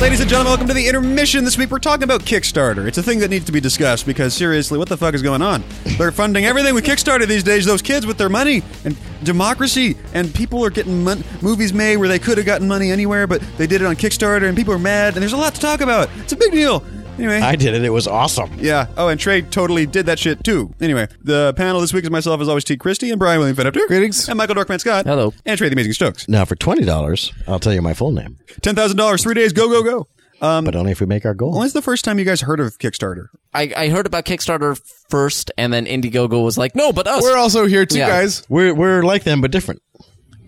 [0.00, 1.44] Ladies and gentlemen, welcome to the intermission.
[1.44, 2.86] This week we're talking about Kickstarter.
[2.86, 5.42] It's a thing that needs to be discussed because seriously, what the fuck is going
[5.42, 5.62] on?
[5.96, 7.64] They're funding everything with Kickstarter these days.
[7.64, 12.08] Those kids with their money and democracy, and people are getting mon- movies made where
[12.08, 14.78] they could have gotten money anywhere, but they did it on Kickstarter, and people are
[14.78, 15.14] mad.
[15.14, 16.08] And there's a lot to talk about.
[16.18, 16.82] It's a big deal.
[17.22, 17.84] Anyway, I did it.
[17.84, 18.50] It was awesome.
[18.58, 18.86] yeah.
[18.96, 20.74] Oh, and Trey totally did that shit too.
[20.80, 22.76] Anyway, the panel this week is myself, as always, T.
[22.76, 23.70] Christie and Brian William Fenner.
[23.70, 24.28] Greetings.
[24.28, 25.06] And Michael Dorkman Scott.
[25.06, 25.32] Hello.
[25.46, 26.28] And Trey the Amazing Stokes.
[26.28, 29.52] Now, for twenty dollars, I'll tell you my full name, Ten thousand dollars, three days,
[29.52, 30.06] go go go.
[30.44, 31.56] Um, but only if we make our goal.
[31.56, 33.26] when's the first time you guys heard of Kickstarter?
[33.54, 34.76] I, I heard about Kickstarter
[35.08, 37.22] first, and then Indiegogo was like, no, but us.
[37.22, 38.08] We're also here too, Yeah.
[38.08, 38.42] guys.
[38.48, 39.82] We're we're like them, but different.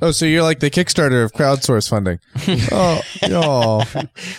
[0.02, 2.18] Oh, so you're like the Kickstarter of crowdsource funding.
[2.72, 3.84] oh, oh,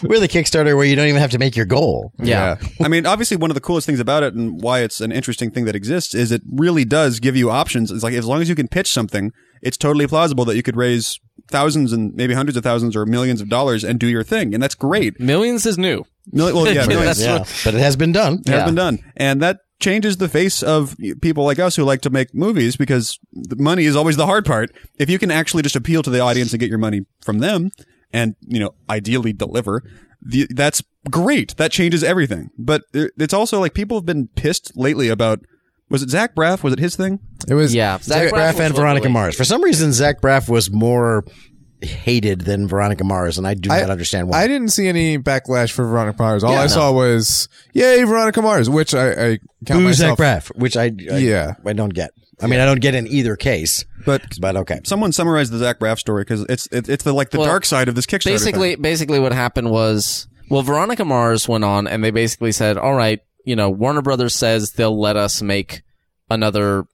[0.04, 2.12] We're the Kickstarter where you don't even have to make your goal.
[2.20, 2.58] yeah.
[2.82, 5.52] I mean, obviously, one of the coolest things about it and why it's an interesting
[5.52, 7.92] thing that exists is it really does give you options.
[7.92, 9.32] It's like as long as you can pitch something,
[9.62, 11.20] it's totally plausible that you could raise
[11.50, 14.62] thousands and maybe hundreds of thousands or millions of dollars and do your thing, and
[14.62, 15.20] that's great.
[15.20, 16.04] Millions is new.
[16.32, 18.38] Mil- well, yeah, millions yeah, but it has been done.
[18.48, 18.66] has yeah.
[18.66, 22.34] been done, and that changes the face of people like us who like to make
[22.34, 24.72] movies because the money is always the hard part.
[24.98, 27.72] If you can actually just appeal to the audience and get your money from them,
[28.14, 29.84] and you know, ideally deliver,
[30.22, 31.56] the, that's great.
[31.58, 32.50] That changes everything.
[32.58, 35.40] But it's also like people have been pissed lately about.
[35.88, 36.64] Was it Zach Braff?
[36.64, 37.20] Was it his thing?
[37.48, 37.76] it was.
[37.76, 38.00] Yeah.
[38.00, 39.36] Zach Braff Braff and Veronica Mars.
[39.36, 41.26] For some reason, Zach Braff was more
[41.86, 44.42] hated than Veronica Mars, and I do I- not understand why.
[44.44, 46.44] I didn't see any backlash for Veronica Mars.
[46.44, 46.68] All Yeah, I no.
[46.68, 50.20] saw was "Yay, Veronica Mars," which I, I count Boo Zach myself.
[50.20, 51.54] Braff, which I, I Yeah.
[51.66, 52.12] I don't get.
[52.42, 54.82] I mean, I don't get in either case, But but okay.
[54.84, 57.64] someone summarized the Zach Braff story because it's it, it's the like the Well, dark
[57.66, 58.26] side of this Kickstarter.
[58.26, 58.82] basically, thing.
[58.82, 63.22] basically what happened was, well, Veronica Mars went on and they basically said, all right,
[63.46, 65.84] you know, Warner Brothers says they'll let us make
[66.30, 66.86] another,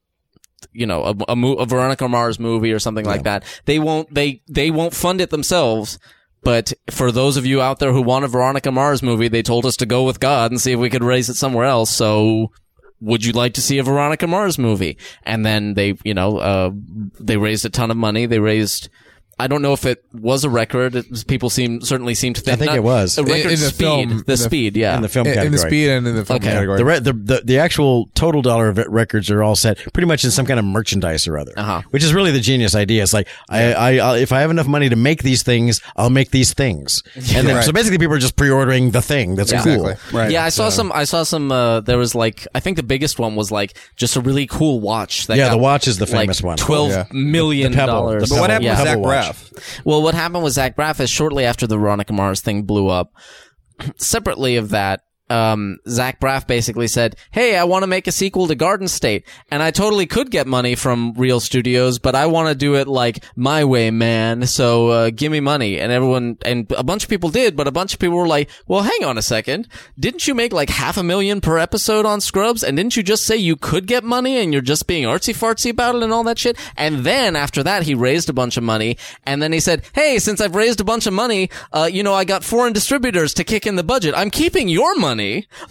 [0.71, 3.43] you know, a, a, mo- a Veronica Mars movie or something like that.
[3.65, 5.99] They won't, they, they won't fund it themselves.
[6.43, 9.65] But for those of you out there who want a Veronica Mars movie, they told
[9.65, 11.91] us to go with God and see if we could raise it somewhere else.
[11.91, 12.51] So
[12.99, 14.97] would you like to see a Veronica Mars movie?
[15.23, 16.71] And then they, you know, uh,
[17.19, 18.25] they raised a ton of money.
[18.25, 18.89] They raised,
[19.41, 20.95] I don't know if it was a record.
[20.95, 22.53] It was- people seem certainly seemed to think.
[22.53, 23.17] I think not- it was.
[23.17, 23.77] a record In- in the speed.
[23.77, 24.95] film- the the- speed, yeah.
[24.95, 25.45] in the film In, category.
[25.47, 26.49] in the speed and in the film Okay.
[26.51, 26.77] category.
[26.77, 30.07] The, re- the, the the actual total dollar of it records are all set pretty
[30.07, 31.81] much in some kind of merchandise or other, Uh-huh.
[31.91, 33.03] which is really the genius idea.
[33.03, 36.09] It's like I, I, I'll, if I have enough money to make these things, I'll
[36.09, 37.63] make these things, and then, Right.
[37.65, 39.63] so basically people are just pre-ordering the thing that's Yeah.
[39.63, 39.87] cool.
[39.87, 40.19] Exactly.
[40.19, 40.31] right?
[40.31, 40.91] Yeah, I saw some.
[40.93, 41.51] I saw some.
[41.51, 44.79] Uh, there was like, I think the biggest one was like just a really cool
[44.79, 45.27] watch.
[45.27, 46.57] That Yeah, got, the watch is the famous like, one.
[46.57, 47.05] Twelve Yeah.
[47.11, 47.93] million The Pebble.
[47.93, 48.29] dollars.
[48.29, 48.71] The But what happened yeah.
[48.73, 49.30] with Zach Pebble watch.
[49.33, 49.81] Braff?
[49.85, 53.13] Well, what happened with Zach Braff is shortly after the Veronica Mars thing blew up.
[53.97, 58.47] Separately of that, um, Zach Braff basically said, "Hey, I want to make a sequel
[58.47, 62.49] to Garden State, and I totally could get money from real studios, but I want
[62.49, 64.45] to do it like my way, man.
[64.45, 67.71] So uh, give me money." And everyone, and a bunch of people did, but a
[67.71, 70.97] bunch of people were like, "Well, hang on a second, didn't you make like half
[70.97, 72.63] a million per episode on Scrubs?
[72.63, 75.71] And didn't you just say you could get money, and you're just being artsy fartsy
[75.71, 78.63] about it and all that shit?" And then after that, he raised a bunch of
[78.63, 82.03] money, and then he said, "Hey, since I've raised a bunch of money, uh, you
[82.03, 84.13] know, I got foreign distributors to kick in the budget.
[84.17, 85.20] I'm keeping your money."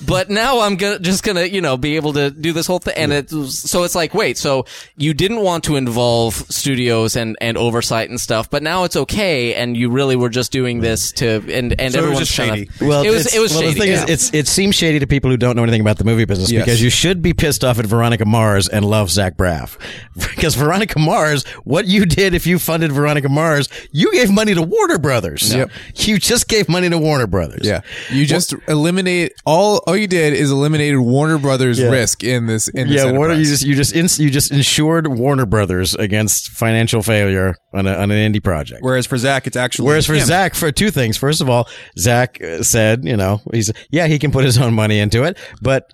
[0.06, 2.94] But now I'm gonna just gonna you know be able to do this whole thing,
[2.96, 4.64] and it was, so it's like wait, so
[4.96, 9.54] you didn't want to involve studios and and oversight and stuff, but now it's okay,
[9.54, 12.34] and you really were just doing this to and and So it was everyone's just
[12.36, 12.66] trying shady.
[12.78, 13.74] to- Well, it was it was well, shady.
[13.74, 14.04] The thing yeah.
[14.04, 16.50] is, it's it seems shady to people who don't know anything about the movie business
[16.50, 16.64] Yes.
[16.64, 19.76] because you should be pissed off at Veronica Mars and love Zach Braff.
[20.40, 24.62] Because Veronica Mars, what you did if you funded Veronica Mars, you gave money to
[24.62, 25.52] Warner Brothers.
[25.52, 25.70] Yep.
[25.96, 27.66] You just gave money to Warner Brothers.
[27.66, 27.80] Yeah,
[28.10, 29.82] you just eliminate all.
[29.86, 31.88] All you did is eliminated Warner Brothers Yeah.
[31.88, 32.68] risk in this.
[32.68, 36.50] In this Yeah, Warner, you just you just ins- you just insured Warner Brothers against
[36.50, 38.82] financial failure on, a, on an indie project.
[38.82, 40.24] Whereas for Zach, it's actually Whereas for him.
[40.26, 41.16] Zach, for two things.
[41.16, 41.68] First of all,
[41.98, 45.38] Zach uh, said, you know, he's yeah, he can put his own money into it,
[45.62, 45.90] but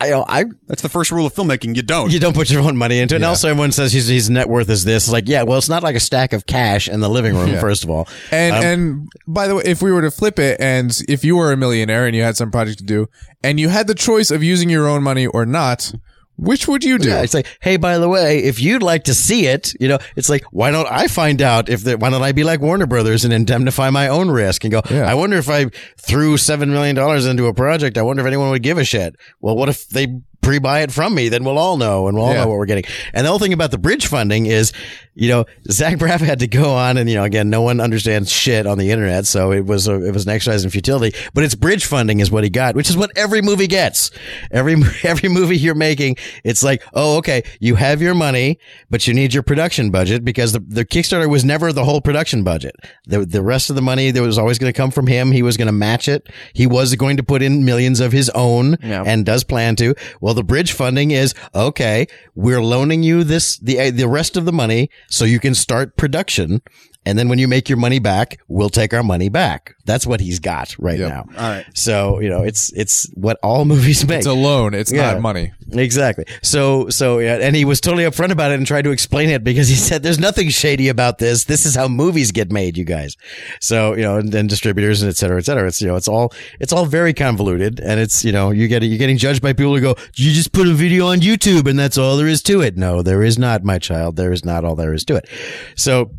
[0.00, 1.74] I, I that's the first rule of filmmaking.
[1.74, 2.12] You don't.
[2.12, 3.16] you don't put your own money into it.
[3.16, 5.08] And also, everyone says his, his net worth is this.
[5.10, 7.48] Like, yeah, well, it's not like a stack of cash in the living room.
[7.50, 7.60] Yeah.
[7.60, 10.60] First of all, And Um, and by the way, if we were to flip it,
[10.60, 13.06] and if you were a millionaire and you had some project to do,
[13.42, 15.92] and you had the choice of using your own money or not,
[16.38, 17.08] which would you do?
[17.08, 19.98] Yeah, it's like, hey, by the way, if you'd like to see it, you know,
[20.16, 22.86] it's like, why don't I find out if the, why don't I be like Warner
[22.86, 25.10] Brothers and indemnify my own risk and go, Yeah.
[25.10, 25.66] I wonder if I
[26.00, 29.16] threw seven million dollars into a project, I wonder if anyone would give a shit.
[29.40, 30.06] Well, what if they
[30.48, 32.40] pre-buy it from me, then we'll all know and we'll all Yeah.
[32.44, 32.84] know what we're getting.
[33.12, 34.72] And the whole thing about the bridge funding is,
[35.14, 38.30] you know, Zach Braff had to go on and, you know, again, no one understands
[38.32, 39.26] shit on the internet.
[39.26, 42.30] So it was, a, it was an exercise in futility, but it's bridge funding is
[42.30, 44.10] what he got, which is what every movie gets.
[44.50, 48.58] Every, every movie you're making, it's like, oh, okay, you have your money,
[48.88, 52.42] but you need your production budget because the, the Kickstarter was never the whole production
[52.42, 52.74] budget.
[53.06, 55.32] The, the rest of the money that was always going to come from him.
[55.32, 56.28] He was going to match it.
[56.54, 59.02] He was going to put in millions of his own Yeah.
[59.04, 59.94] and does plan to.
[60.20, 62.06] Well, the bridge funding is okay.
[62.36, 66.62] We're loaning you this, the, the rest of the money so you can start production.
[67.08, 69.74] And then when you make your money back, we'll take our money back.
[69.86, 71.08] That's what he's got right Yep.
[71.08, 71.24] now.
[71.38, 71.64] All right.
[71.72, 74.18] So, you know, it's, it's what all movies make.
[74.18, 74.74] It's a loan.
[74.74, 75.12] It's Yeah.
[75.12, 75.52] not money.
[75.72, 76.26] Exactly.
[76.42, 79.42] So, so, yeah, and he was totally upfront about it and tried to explain it
[79.42, 81.44] because he said, there's nothing shady about this.
[81.44, 83.16] This is how movies get made, you guys.
[83.60, 85.66] So, you know, and, and distributors and et cetera, et cetera.
[85.66, 88.82] It's, you know, it's all, it's all very convoluted and it's, you know, you get,
[88.82, 91.78] you're getting judged by people who go, you just put a video on YouTube and
[91.78, 92.76] that's all there is to it.
[92.76, 94.16] No, there is not, my child.
[94.16, 95.26] There is not all there is to it.
[95.74, 96.10] So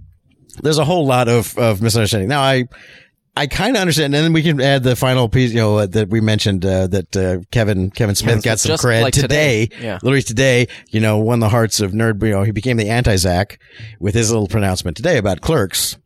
[0.61, 2.29] there's a whole lot of, of misunderstanding.
[2.29, 2.65] Now, I,
[3.37, 5.85] I kind of understand, and then we can add the final piece, you know, uh,
[5.87, 9.67] that we mentioned uh, that uh, Kevin Kevin Smith Kevin got some cred like today.
[9.67, 9.85] today.
[9.85, 9.99] Yeah.
[10.01, 12.21] literally today, you know, won the hearts of nerd.
[12.23, 13.59] You know, he became the anti Zach
[13.99, 15.97] with his little pronouncement today about Clerks,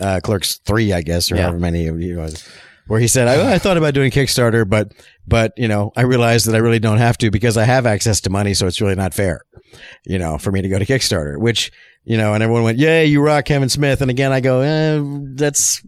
[0.00, 1.42] uh, Clerks three, I guess, or Yeah.
[1.42, 2.46] however many it was.
[2.86, 4.92] Where he said, I, I thought about doing Kickstarter, but,
[5.26, 8.20] but, you know, I realized that I really don't have to because I have access
[8.22, 8.52] to money.
[8.52, 9.40] So it's really not fair,
[10.04, 11.72] you know, for me to go to Kickstarter, which,
[12.04, 14.00] you know, and everyone went, yay, you rock Kevin Smith.
[14.00, 15.00] And again, I go, eh,
[15.34, 15.82] that's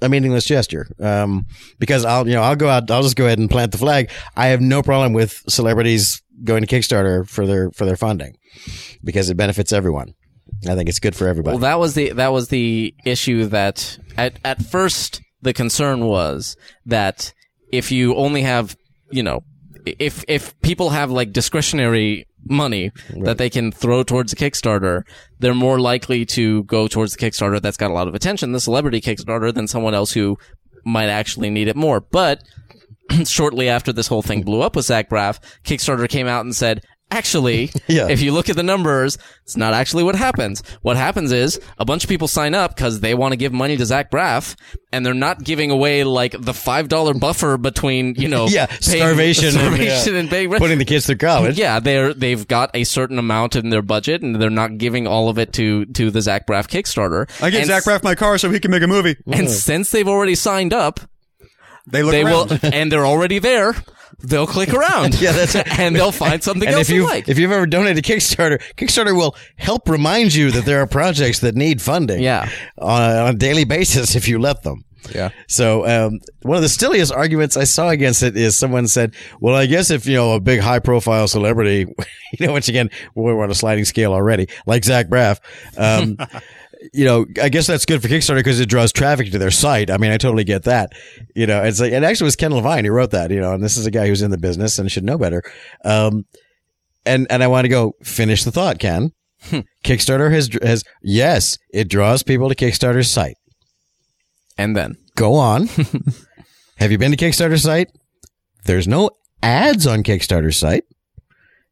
[0.00, 0.86] a meaningless gesture.
[1.00, 1.46] Um,
[1.78, 4.10] because I'll, you know, I'll go out, I'll just go ahead and plant the flag.
[4.36, 8.36] I have no problem with celebrities going to Kickstarter for their, for their funding
[9.02, 10.14] because it benefits everyone.
[10.68, 11.54] I think it's good for everybody.
[11.56, 16.56] Well, that was the that was the issue that at at first the concern was
[16.86, 17.34] that
[17.70, 18.76] if you only have
[19.10, 19.42] you know
[19.84, 22.92] if if people have like discretionary money
[23.22, 25.02] that they can throw towards a Kickstarter,
[25.38, 28.60] they're more likely to go towards the Kickstarter that's got a lot of attention, the
[28.60, 30.38] celebrity Kickstarter, than someone else who
[30.84, 32.00] might actually need it more.
[32.00, 32.42] But
[33.24, 36.84] shortly after this whole thing blew up with Zach Braff, Kickstarter came out and said,
[37.14, 38.08] actually, Yeah.
[38.08, 40.62] if you look at the numbers, it's not actually what happens.
[40.82, 43.76] What happens is a bunch of people sign up because they want to give money
[43.76, 44.56] to Zach Braff,
[44.92, 48.80] and they're not giving away like the five dollar buffer between you know yeah, paying-
[48.82, 50.60] starvation, starvation, and, and uh, rent.
[50.62, 51.58] putting the kids through college.
[51.58, 55.28] Yeah, they're they've got a certain amount in their budget, and they're not giving all
[55.28, 57.28] of it to to the Zach Braff Kickstarter.
[57.42, 59.16] I give and, Zach Braff my car so he can make a movie.
[59.26, 61.00] And since they've already signed up,
[61.86, 62.50] They look they around.
[62.50, 63.74] will, and they're already there.
[64.20, 65.14] They'll click around.
[65.20, 67.28] Yeah, that's and they'll find something And else if you like.
[67.28, 71.40] if you've ever donated to Kickstarter, Kickstarter will help remind you that there are projects
[71.40, 72.20] that need funding.
[72.22, 72.48] Yeah.
[72.78, 74.84] on a, on a daily basis if you let them.
[75.14, 75.30] Yeah.
[75.48, 79.54] So um, one of the silliest arguments I saw against it is someone said, "Well,
[79.54, 81.80] I guess if you know a big high profile celebrity,
[82.38, 85.40] you know, once again we're on a sliding scale already, like Zach Braff."
[85.76, 86.16] Um,
[86.92, 89.90] You know, I guess that's good for Kickstarter because it draws traffic to their site.
[89.90, 90.92] I mean, I totally get that.
[91.34, 93.62] You know, it's like, it actually was Ken Levine who wrote that, you know, and
[93.62, 95.42] this is a guy who's in the business and should know better.
[95.84, 96.26] Um,
[97.06, 99.12] and, and I want to go finish the thought, Ken.
[99.84, 103.36] Kickstarter has, has, yes, it draws people to Kickstarter's site
[104.56, 105.68] and then go on.
[106.76, 107.90] Have you been to Kickstarter's site?
[108.64, 109.10] There's no
[109.42, 110.84] ads on Kickstarter's site.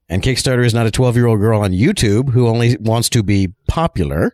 [0.08, 3.22] And Kickstarter is not a 12 year old girl on YouTube who only wants to
[3.22, 4.30] be popular.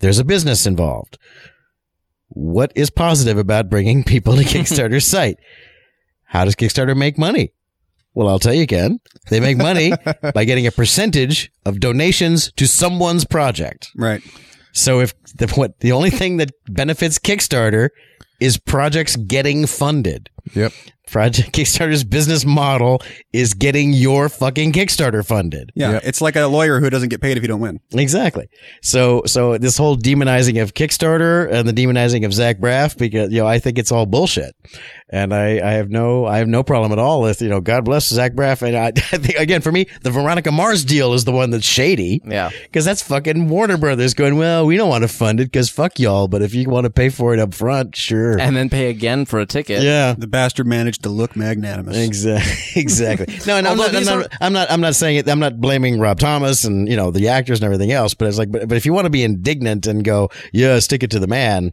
[0.00, 1.18] There's a business involved.
[2.28, 5.38] What is positive about bringing people to Kickstarter's site?
[6.24, 7.52] How does Kickstarter make money?
[8.14, 9.00] Well, I'll tell you again.
[9.30, 9.92] They make money
[10.34, 13.90] by getting a percentage of donations to someone's project.
[13.96, 14.22] right.
[14.72, 17.88] So if the what the only thing that benefits Kickstarter
[18.38, 20.30] is projects getting funded.
[20.54, 20.72] Yep.
[21.10, 23.00] Project Kickstarter's business model
[23.32, 25.70] is getting your fucking Kickstarter funded.
[25.74, 25.92] Yeah.
[25.92, 26.02] Yep.
[26.04, 27.80] It's like a lawyer who doesn't get paid if you don't win.
[27.92, 28.48] Exactly.
[28.82, 33.40] So so this whole demonizing of Kickstarter and the demonizing of Zach Braff because you
[33.40, 34.54] know I think it's all bullshit.
[35.10, 37.84] And I, I have no I have no problem at all with you know God
[37.84, 41.24] bless Zach Braff and I, I think again for me the Veronica Mars deal is
[41.24, 42.20] the one that's shady.
[42.24, 45.70] yeah, Because that's fucking Warner Brothers going, well, we don't want to fund it because
[45.70, 48.38] fuck y'all, but if you want to pay for it up front, sure.
[48.38, 49.82] and then pay again for a ticket.
[49.82, 50.14] yeah.
[50.16, 51.96] The bastard managed to look magnanimous.
[52.08, 52.80] Exactly.
[52.80, 53.38] Exactly.
[53.46, 54.32] No, and I'm not, I'm not.
[54.40, 54.70] I'm not.
[54.70, 55.28] I'm not saying it.
[55.28, 58.14] I'm not blaming Rob Thomas and you know the actors and everything else.
[58.14, 61.02] But it's like, but, but if you want to be indignant and go, yeah, stick
[61.02, 61.72] it to the man.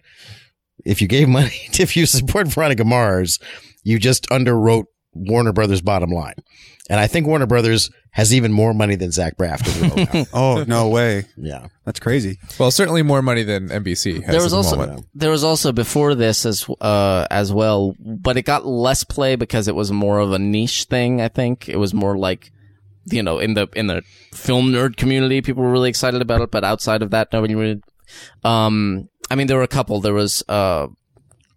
[0.85, 3.39] If you gave money, if you support Veronica Mars,
[3.83, 4.85] you just underwrote
[5.15, 6.35] Warner Brothers bottom line.
[6.87, 10.27] And I think Warner Brothers has even more money than Zach Braff does.
[10.33, 11.25] Oh no way!
[11.35, 11.67] yeah.
[11.83, 12.37] That's crazy.
[12.59, 15.05] Well, certainly more money than NBC has there was at the also moment.
[15.15, 19.67] there was also before this as uh as well, but it got less play because
[19.67, 21.21] it was more of a niche thing.
[21.21, 22.51] I think it was more like
[23.05, 24.03] you know in the in the
[24.33, 27.81] film nerd community, people were really excited about it, but outside of that, nobody really.
[28.43, 30.01] Um, I mean, there were a couple.
[30.01, 30.87] There was uh,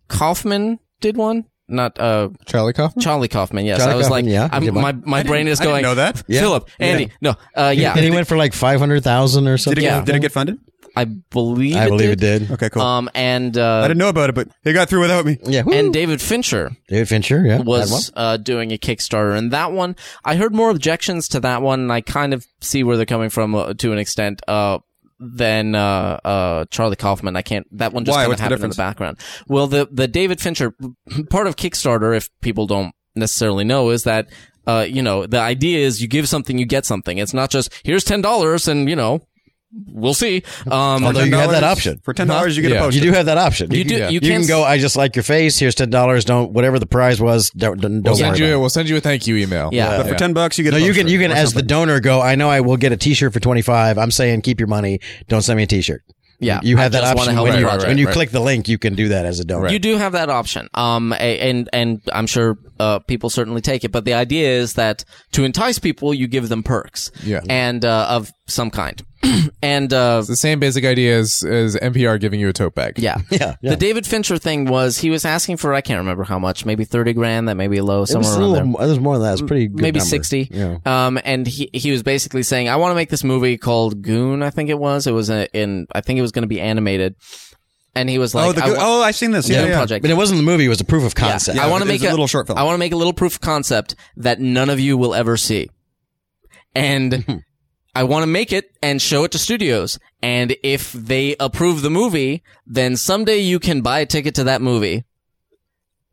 [0.09, 3.02] Kaufman did one, not uh Charlie Kaufman.
[3.02, 3.64] Charlie Kaufman.
[3.66, 5.72] Yes, Charlie I was Kaufman, like, yeah, I'm, he my my brain is I didn't
[5.75, 5.82] going.
[5.82, 6.22] know that.
[6.26, 6.40] Yeah.
[6.40, 9.78] Philip, Andy, no, uh, yeah, And he went for like 500,000 or Did something.
[9.78, 10.04] it get Yeah.
[10.04, 10.58] Did it get funded?
[10.96, 12.42] I believe I it believe did.
[12.42, 12.50] it did.
[12.52, 12.82] Okay, cool.
[12.82, 15.38] Um, and I uh, didn't know about it, but it got through without me.
[15.44, 15.62] Yeah.
[15.70, 17.58] and David Fincher David Fincher, yeah.
[17.58, 17.78] had one.
[17.80, 19.94] was uh, doing a Kickstarter, and that one
[20.25, 23.30] I heard more objections to that one, and I kind of see where they're coming
[23.30, 24.42] from uh, to an extent.
[24.48, 24.78] Uh,
[25.20, 27.37] than uh, uh, Charlie Kaufman.
[27.37, 27.66] I can't.
[27.76, 29.18] That one just kind of the happened in the background.
[29.48, 30.75] Well, the the David Fincher
[31.30, 34.28] part of Kickstarter, if people don't necessarily know, is that
[34.66, 37.18] uh, you know the idea is you give something, you get something.
[37.18, 39.27] It's not just here's ten dollars, and you know
[39.72, 40.42] we'll see.
[40.66, 42.00] Um, Although you have that option.
[42.04, 42.78] For ten dollars, you get Yeah.
[42.78, 42.98] a poster.
[43.00, 43.70] You do have that option.
[43.70, 44.62] You do- can- you you can can go.
[44.64, 45.58] I just like your face.
[45.58, 46.25] Here's ten dollars.
[46.25, 47.50] Don't whatever the prize was.
[47.50, 48.46] Don't don't, We'll don't send you.
[48.46, 48.60] about it.
[48.60, 49.70] We'll send you a thank you email.
[49.72, 49.98] Yeah.
[49.98, 50.72] but for ten bucks, you get.
[50.72, 52.20] No, a you can you can or as the donor go.
[52.20, 53.98] I know I will get a T-shirt for twenty five.
[53.98, 55.00] I'm saying keep your money.
[55.28, 56.02] Don't send me a T-shirt.
[56.40, 57.88] Yeah, you I have that option when the you project.
[57.88, 58.12] when you right.
[58.12, 58.68] click the link.
[58.68, 59.70] You can do that as a donor.
[59.70, 60.68] You do have that option.
[60.72, 63.90] Um, and and I'm sure uh, people certainly take it.
[63.90, 67.10] But the idea is that to entice people, you give them perks.
[67.25, 67.40] Yeah.
[67.50, 69.02] and uh, of some kind.
[69.62, 72.98] and uh, It's the same basic idea as, as NPR giving you a tote bag.
[72.98, 73.70] yeah, Yeah, yeah.
[73.70, 76.84] The David Fincher thing was he was asking for I can't remember how much, maybe
[76.84, 77.48] thirty grand.
[77.48, 78.72] That may be low It was somewhere around little.
[78.78, 78.87] there.
[78.87, 79.32] It was more than that.
[79.32, 79.80] It's pretty good.
[79.82, 80.08] maybe number.
[80.08, 80.78] 60 Yeah.
[80.87, 84.42] um and he he was basically saying i want to make this movie called goon
[84.42, 86.60] i think it was it was a, in i think it was going to be
[86.60, 87.14] animated
[87.94, 89.48] and he was like Oh, the I wa- oh, I've seen this.
[89.48, 89.76] Yeah, Goon yeah.
[89.76, 90.64] project But it wasn't the movie.
[90.66, 91.30] It was a proof of Yeah.
[91.32, 91.58] concept.
[91.58, 92.56] I want to it was make a little short film.
[92.58, 95.37] I want to make a little proof of concept that none of you will ever
[95.37, 95.68] see,
[96.76, 97.42] and
[97.95, 99.99] I want to make it and show it to studios.
[100.23, 104.62] And if they approve the movie, then someday you can buy a ticket to that
[104.62, 105.04] movie.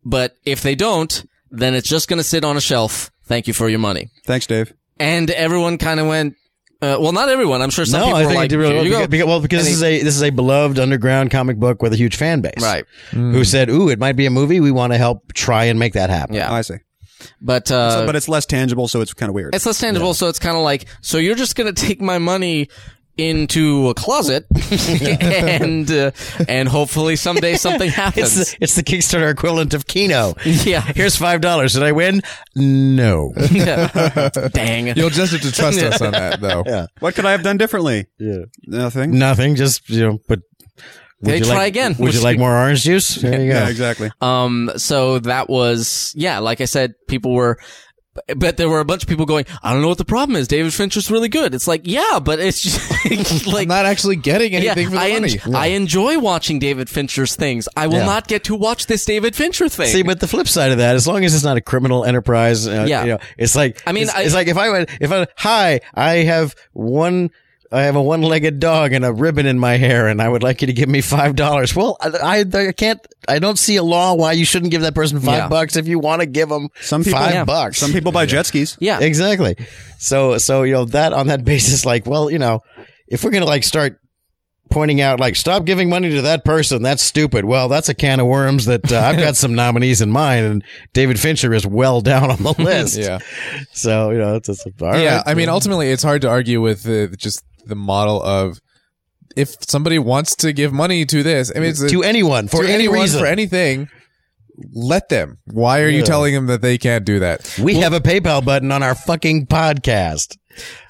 [0.04, 3.12] But if they don't, then it's just going to sit on a shelf.
[3.26, 4.10] Thank you for your money.
[4.26, 4.74] Thanks, Dave.
[5.00, 6.36] And everyone kind of went.
[6.82, 7.62] Uh, well, not everyone.
[7.62, 9.28] I'm sure some no, people I were think like, did really well you because, because-
[9.28, 11.96] well because And this is a this is a beloved underground comic book with a
[11.96, 12.86] huge fan base, right.
[13.12, 14.60] Who said, "Ooh, it might be a movie.
[14.60, 16.76] We want to help try and make that happen." Yeah, I see.
[17.42, 19.56] But uh, So- but it's less tangible, so it's kind of weird.
[19.56, 22.70] It's less tangible, so it's kind of like, so you're just gonna take my money
[23.18, 24.46] into a closet,
[25.22, 26.12] and uh,
[26.50, 28.36] and hopefully someday something It's happens.
[28.36, 30.34] the, it's the Kickstarter equivalent of Keno.
[30.44, 31.74] yeah, Here's five dollars.
[31.74, 32.22] Did I win?
[32.56, 33.32] No.
[34.54, 34.96] dang.
[34.98, 36.64] You'll just have to trust us on that, though.
[36.66, 36.88] Yeah.
[37.00, 38.08] what could I have done differently?
[38.20, 38.46] Yeah.
[38.68, 39.18] Nothing.
[39.18, 39.56] Nothing.
[39.56, 40.40] Just you know, but.
[41.26, 41.96] Would They you try like, again.
[42.00, 43.16] Would you like more orange juice?
[43.16, 43.58] There you go.
[43.60, 44.12] Yeah, exactly.
[44.22, 47.58] Um, so that was yeah, like I said, people were.
[48.34, 50.48] But there were a bunch of people going, I don't know what the problem is.
[50.48, 51.54] David Fincher's really good.
[51.54, 55.00] It's like, yeah, but it's just like I'm not actually getting yeah, anything for the
[55.02, 55.38] I, money.
[55.46, 57.68] en- I enjoy watching David Fincher's things.
[57.76, 58.06] I will Yeah.
[58.06, 59.88] not get to watch this David Fincher thing.
[59.88, 62.66] See, but the flip side of that, as long as it's not a criminal enterprise,
[62.70, 63.02] uh, Yeah.
[63.04, 65.28] you know, it's like I mean, it's, I- it's like if I went, if I,
[65.36, 67.32] hi, I have one.
[67.72, 70.62] I have a one-legged dog and a ribbon in my hair, and I would like
[70.62, 71.76] you to give me five dollars.
[71.76, 73.00] Well, I, I, I can't.
[73.28, 75.48] I don't see a law why you shouldn't give that person five Yeah.
[75.48, 77.44] bucks if you want to give them Some people, five yeah.
[77.46, 77.78] bucks.
[77.78, 78.78] Some people buy jet skis.
[78.80, 79.56] yeah, exactly.
[79.98, 82.62] So, so you know that on that basis, like, well, you know,
[83.08, 84.00] if we're gonna like start
[84.72, 87.46] pointing out, like, stop giving money to that person, that's stupid.
[87.46, 90.64] Well, that's a can of worms that uh, I've got some nominees in mind, and
[90.94, 92.98] David Fincher is well down on the list.
[92.98, 93.20] yeah.
[93.74, 95.24] So you know, it's, it's yeah, right.
[95.26, 98.60] I mean, ultimately, it's hard to argue with uh, just the model of
[99.36, 101.52] if somebody wants to give money to this.
[101.56, 103.20] I mean, it's to anyone for to any anyone reason.
[103.20, 103.90] for anything.
[104.74, 105.40] Let them.
[105.46, 107.60] Why are you telling them that they can't do that?
[107.62, 110.38] we have a PayPal button on our fucking podcast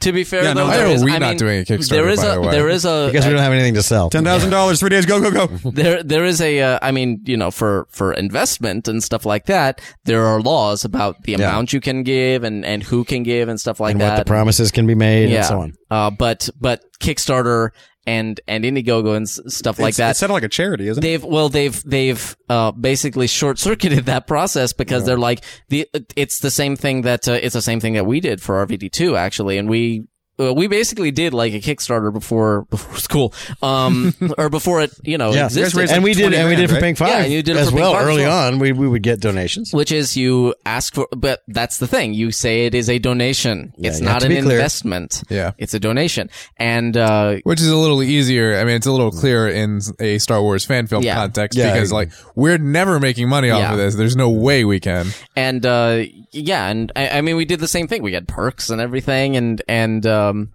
[0.01, 1.59] To be fair, Yeah, though, no, Why there are is- we I not mean, doing
[1.61, 2.51] a Kickstarter, There is by a the way?
[2.51, 4.09] there is a because we don't have anything to sell.
[4.09, 5.05] Ten thousand dollars, three days.
[5.05, 5.47] Go, go, go.
[5.71, 9.45] there there is a uh, I mean you know for for investment and stuff like
[9.45, 13.49] that there are laws about the amount you can give and and who can give
[13.49, 15.73] and stuff like and that what the promises can be made yeah and so on.
[15.89, 17.69] uh but but Kickstarter
[18.07, 20.17] and and Indiegogo and stuff like It's- that.
[20.17, 21.07] set up like a charity, isn't it?
[21.07, 26.39] They've well, they've they've uh, basically short circuited that process because they're like the it's
[26.39, 29.15] the same thing that uh, it's the same thing that we did for RVD two
[29.15, 30.05] actually, and we
[30.39, 35.17] uh, we basically did like a Kickstarter before before school, um, or before it you
[35.17, 35.77] know Yeah, existed.
[35.79, 37.09] raised and we did, 20 and we did it for grand, Pink right?
[37.09, 37.93] Five Yeah, you did it as for Pink well.
[37.93, 38.47] Five as Early well.
[38.47, 39.71] on, we we would get donations.
[39.73, 42.13] which is you ask for, but that's the thing.
[42.13, 43.73] You say it is a donation.
[43.77, 44.57] it's not an be clear.
[44.57, 45.23] investment.
[45.29, 45.51] Yeah.
[45.57, 46.29] It's a donation.
[46.57, 48.57] And, uh, Which is a little easier.
[48.59, 51.15] I mean, it's a little clearer in a Star Wars fan film Yeah.
[51.15, 53.71] context Yeah, because, like, we're never making money off Yeah.
[53.73, 53.95] of this.
[53.95, 55.07] There's no way we can.
[55.35, 58.01] and, uh, yeah, and I, I mean, we did the same thing.
[58.03, 59.35] We had perks and everything.
[59.37, 60.51] And, and, um,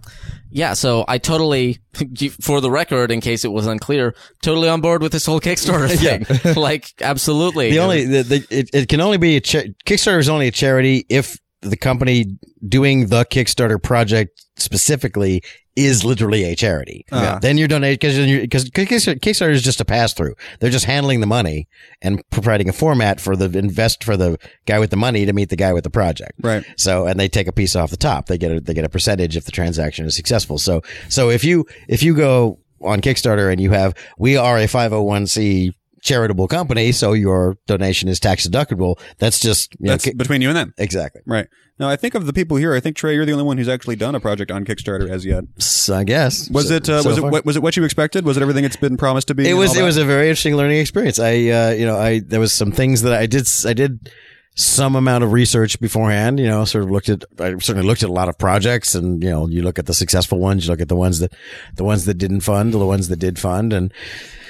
[0.50, 1.78] yeah, so I totally,
[2.40, 5.88] for the record, in case it was unclear, totally on board with this whole Kickstarter
[6.44, 6.54] thing.
[6.60, 7.70] like, absolutely.
[7.70, 10.52] the only the, the, it, it can only be a cha- Kickstarter is only a
[10.52, 15.42] charity if the company doing the Kickstarter project specifically
[15.76, 17.04] is literally a charity.
[17.12, 17.22] Ah.
[17.22, 17.38] Yeah.
[17.38, 20.34] Then you're donating because because Kickstarter is just a pass through.
[20.58, 21.68] They're just handling the money
[22.02, 25.48] and providing a format for the invest for the guy with the money to meet
[25.48, 26.32] the guy with the project.
[26.42, 26.64] Right.
[26.76, 28.26] So, and they take a piece off the top.
[28.26, 30.58] They get a, they get a percentage if the transaction is successful.
[30.58, 34.64] So, so if you, if you go on Kickstarter and you have, we are a
[34.64, 35.72] 501c
[36.02, 38.98] charitable company, so your donation is tax deductible.
[39.18, 40.74] That's just, know, That's ki- between you and them.
[40.78, 41.22] exactly.
[41.26, 41.46] Right.
[41.78, 42.74] Now, I think of the people here.
[42.74, 45.24] I think Trey, you're the only one who's actually done a project on Kickstarter as
[45.24, 45.44] yet.
[45.58, 46.50] So I guess.
[46.50, 46.88] Was So- it?
[46.88, 47.24] Uh, so was it?
[47.24, 48.24] What, was it what you expected?
[48.26, 49.48] Was it everything it's been promised to be?
[49.48, 49.84] It was it that?
[49.84, 51.18] was a very interesting learning experience.
[51.18, 54.10] I uh, you know I there was some things that I did I did
[54.56, 56.38] some amount of research beforehand.
[56.38, 59.22] You know, sort of looked at I certainly looked at a lot of projects, and
[59.22, 61.32] you know you look at the successful ones, you look at the ones that
[61.76, 63.90] the ones that didn't fund, the ones that did fund, and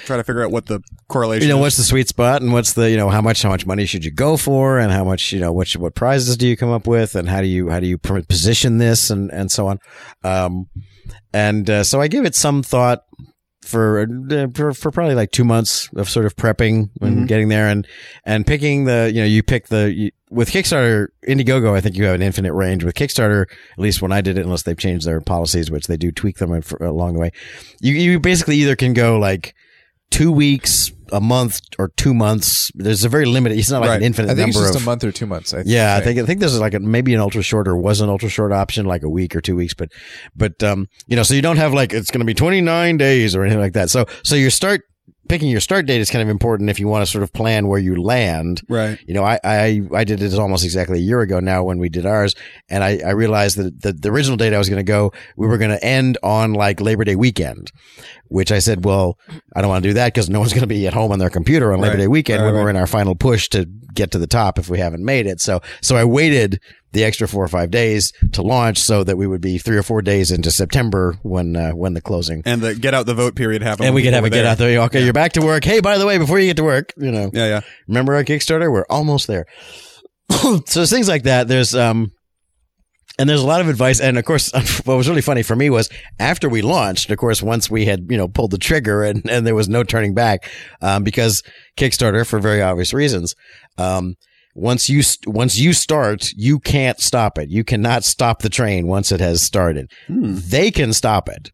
[0.05, 1.47] try to figure out what the correlation.
[1.47, 1.61] you know is.
[1.61, 4.05] what's the sweet spot and what's the you know how much how much money should
[4.05, 6.87] you go for and how much you know what what prizes do you come up
[6.87, 9.79] with and how do you how do you position this and and so on
[10.23, 10.67] um
[11.33, 13.03] and uh, so I give it some thought
[13.61, 17.67] for, uh, for for probably like two months of sort of prepping and getting there
[17.67, 17.87] and
[18.25, 22.05] and picking the you know you pick the you, with Kickstarter Indiegogo I think you
[22.05, 25.05] have an infinite range with Kickstarter at least when I did it unless they've changed
[25.05, 27.31] their policies which they do tweak them along the way
[27.79, 29.53] you you basically either can go like
[30.11, 32.69] two weeks, a month, or two months.
[32.75, 33.57] There's a very limited.
[33.57, 33.95] It's not like Right.
[33.97, 34.83] an infinite I think it's number just of.
[34.83, 35.53] a month or two months.
[35.53, 37.99] I yeah, I think I think there's like a, maybe an ultra short or was
[38.01, 39.89] an ultra short option, like a week or two weeks, but
[40.35, 43.35] but um you know, so you don't have like it's going to be 29 days
[43.35, 43.89] or anything like that.
[43.89, 44.81] So so you start
[45.31, 47.67] picking your start date is kind of important if you want to sort of plan
[47.67, 48.61] where you land.
[48.67, 48.99] right.
[49.07, 51.87] You know, I, I, I did it almost exactly a year ago now when we
[51.87, 52.35] did ours.
[52.67, 55.47] And I, I realized that the, the original date I was going to go, we
[55.47, 57.71] were going to end on like Labor Day weekend,
[58.25, 59.17] which I said, well,
[59.55, 61.19] I don't want to do that because no one's going to be at home on
[61.19, 62.01] their computer on Labor Right.
[62.01, 62.63] Day weekend Right, when right.
[62.63, 65.39] we're in our final push to get to the top if we haven't made it.
[65.39, 66.59] So, so I waited
[66.91, 69.83] the extra four or five days to launch so that we would be three or
[69.83, 72.41] four days into September when, uh, when the closing.
[72.45, 73.87] And the get out the vote period happened.
[73.87, 74.51] And we could have a before get there.
[74.51, 74.81] out there.
[74.83, 75.63] Okay, you're back to work.
[75.63, 77.61] Hey, by the way, before you get to work, you know, Yeah, yeah.
[77.87, 78.71] Remember our Kickstarter?
[78.71, 79.45] We're almost there.
[80.29, 81.47] so there's things like that.
[81.47, 82.11] There's um
[83.19, 84.51] and there's a lot of advice and of course
[84.85, 88.07] what was really funny for me was after we launched of course once we had
[88.09, 90.49] you know pulled the trigger and, and there was no turning back
[90.81, 91.43] um, because
[91.77, 93.35] kickstarter for very obvious reasons
[93.77, 94.15] um,
[94.55, 97.49] once you st- once you start you can't stop it.
[97.49, 99.91] You cannot stop the train once it has started.
[100.07, 100.35] Hmm.
[100.35, 101.51] They can stop it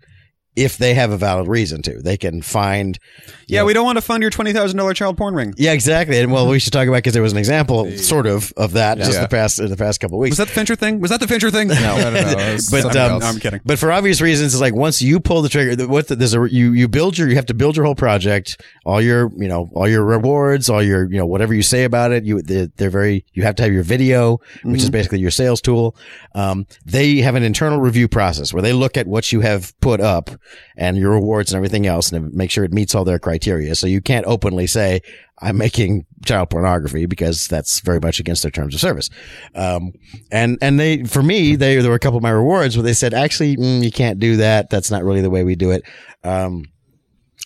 [0.58, 3.00] if they have a valid reason to they can find
[3.48, 5.54] Yeah, we don't want to fund your twenty thousand dollar child porn ring.
[5.58, 6.20] yeah, exactly.
[6.20, 8.98] And well, we should talk about because there was an example, sort of, of that
[8.98, 9.22] just Yeah.
[9.22, 10.32] the past in the past couple of weeks.
[10.32, 11.00] Was that the Fincher thing?
[11.00, 11.68] Was that the Fincher thing?
[11.70, 11.76] No.
[11.76, 12.58] I don't know.
[12.72, 13.62] but um, no, I'm kidding.
[13.64, 16.48] But for obvious reasons, it's like once you pull the trigger, what the, there's a
[16.50, 19.70] you you build your you have to build your whole project, all your you know
[19.76, 22.24] all your rewards, all your you know whatever you say about it.
[22.24, 25.62] You they're, they're very you have to have your video, which is basically your sales
[25.62, 25.96] tool.
[26.36, 30.02] Um, they have an internal review process where they look at what you have put
[30.02, 30.30] up
[30.76, 33.76] and your rewards and everything else, and make sure it meets all their criteria.
[33.76, 35.02] So you can't openly say
[35.40, 39.10] I'm making child pornography because that's very much against their terms of service.
[39.54, 39.94] Um,
[40.32, 42.94] and, and they, for me, they, there were a couple of my rewards where they
[42.94, 44.70] said, actually, mm, you can't do that.
[44.70, 45.84] That's not really the way we do it.
[46.24, 46.66] Um,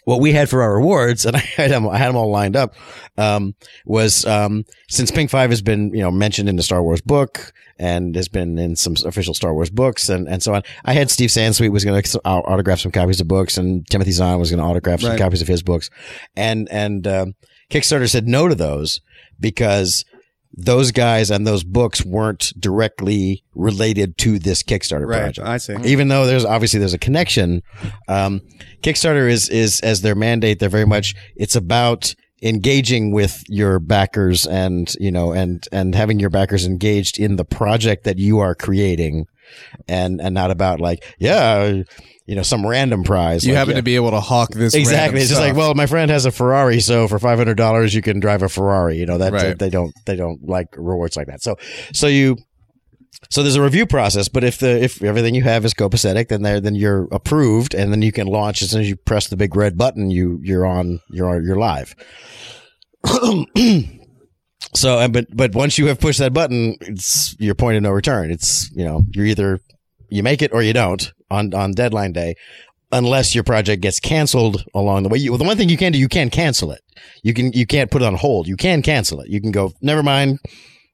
[0.06, 2.56] what we had for our rewards, and I had them, I had them all lined
[2.56, 2.76] up,
[3.18, 7.02] um, was, um, since Pink Five has been, you know, mentioned in the Star Wars
[7.02, 10.62] book and has been in some official Star Wars books and, and so on.
[10.86, 14.40] I had Steve Sansweet was going to autograph some copies of books and Timothy Zahn
[14.40, 15.20] was going to autograph some Right.
[15.20, 15.90] copies of his books.
[16.36, 17.36] And, and, um,
[17.72, 19.02] Kickstarter said no to those
[19.40, 20.06] because
[20.54, 25.34] those guys and those books weren't directly related to this Kickstarter Right.
[25.36, 25.76] project I see.
[25.86, 27.62] even though there's obviously there's a connection
[28.10, 28.42] um,
[28.82, 34.46] kickstarter is is as their mandate they're very much it's about engaging with your backers
[34.48, 38.54] and you know and and having your backers engaged in the project that you are
[38.56, 39.28] creating
[39.88, 41.82] and and not about like yeah
[42.32, 43.80] you know some random prize you Like, happen yeah.
[43.80, 44.74] to be able to hawk this.
[44.74, 45.20] Exactly.
[45.20, 48.02] It's just like, well, my friend has a Ferrari, so for five hundred dollars, you
[48.02, 48.98] can drive a Ferrari.
[48.98, 49.60] You know that Right.
[49.60, 51.44] they don't they don't like rewards like that.
[51.44, 51.58] So
[51.94, 52.38] so you
[53.30, 56.41] So there's a review process, but if the if everything you have is copacetic, then
[56.41, 59.36] there then you're approved, and then you can launch as soon as you press the
[59.36, 60.10] big red button.
[60.10, 61.94] You you're on you're you're live.
[64.74, 68.32] so, but but once you have pushed that button, it's your point of no return.
[68.32, 69.60] It's you know you're either
[70.10, 72.36] you make it or you don't on on deadline day,
[72.91, 75.17] unless your project gets canceled along the way.
[75.17, 76.82] You, the one thing you can do, you can cancel it.
[77.24, 78.48] You can you can't put it on hold.
[78.48, 79.30] You can cancel it.
[79.30, 80.39] You can go never mind.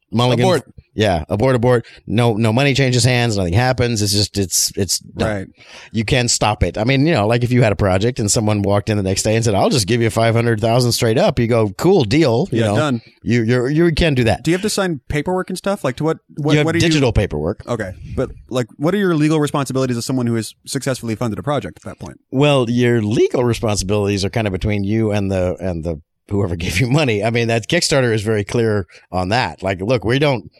[0.10, 0.64] Mulligan, Abort.
[0.94, 1.86] yeah, abort, abort.
[2.06, 3.36] No, no money changes hands.
[3.36, 4.02] Nothing happens.
[4.02, 5.30] It's just, it's, it's done.
[5.30, 5.48] Right.
[5.92, 6.78] You can stop it.
[6.78, 9.04] I mean, you know, like if you had a project and someone walked in the
[9.04, 11.70] next day and said, "I'll just give you five hundred thousand straight up," you go,
[11.72, 13.02] "Cool deal." You Yeah, know, done.
[13.22, 14.44] You, you, you can do that.
[14.44, 15.84] Do you have to sign paperwork and stuff?
[15.84, 16.20] Like to what?
[16.38, 17.68] What, you have what do digital paperwork.
[17.68, 21.44] Okay, but like, what are your legal responsibilities as someone who has successfully funded a
[21.44, 22.22] project at that point?
[22.32, 26.80] Well, your legal responsibilities are kind of between you and the and the whoever gave
[26.80, 27.24] you money.
[27.24, 29.64] I mean, that Kickstarter is very clear on that.
[29.64, 30.52] Like, look, we don't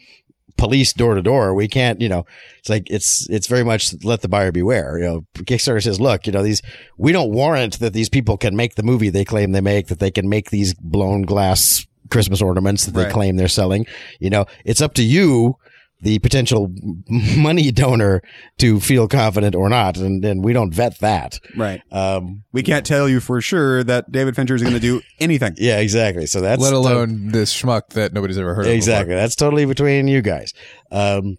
[0.56, 1.54] police door to door.
[1.54, 2.26] We can't, you know,
[2.58, 4.98] it's like it's it's very much let the buyer beware.
[4.98, 6.60] You know, Kickstarter says, look, you know, these
[6.98, 10.00] we don't warrant that these people can make the movie they claim they make, that
[10.00, 13.86] they can make these blown glass Christmas ornaments that they claim they're selling.
[14.18, 15.56] You know, it's up to you.
[16.00, 16.72] The potential
[17.08, 18.22] money donor
[18.58, 21.40] to feel confident or not, and, and we don't vet that.
[21.56, 21.82] Right.
[21.90, 25.54] Um, We can't tell you for sure that David Fincher is going to do anything.
[25.56, 26.26] yeah, exactly.
[26.26, 28.72] So that's Let to- alone this schmuck that nobody's ever heard of.
[28.72, 29.14] exactly.
[29.16, 30.54] That's totally between you guys.
[30.92, 31.36] Um,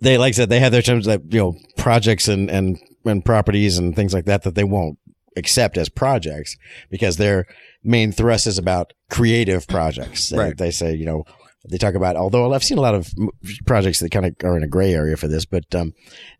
[0.00, 3.24] they like I said, they have their terms that you know projects and and and
[3.24, 4.98] properties and things like that that they won't
[5.36, 6.56] accept as projects
[6.90, 7.46] because their
[7.84, 10.30] main thrust is about creative projects.
[10.30, 10.56] They, Right.
[10.56, 11.24] they say you know.
[11.70, 13.08] They talk about, although I've seen a lot of
[13.66, 15.92] projects that kind of are in a gray area for this, but um,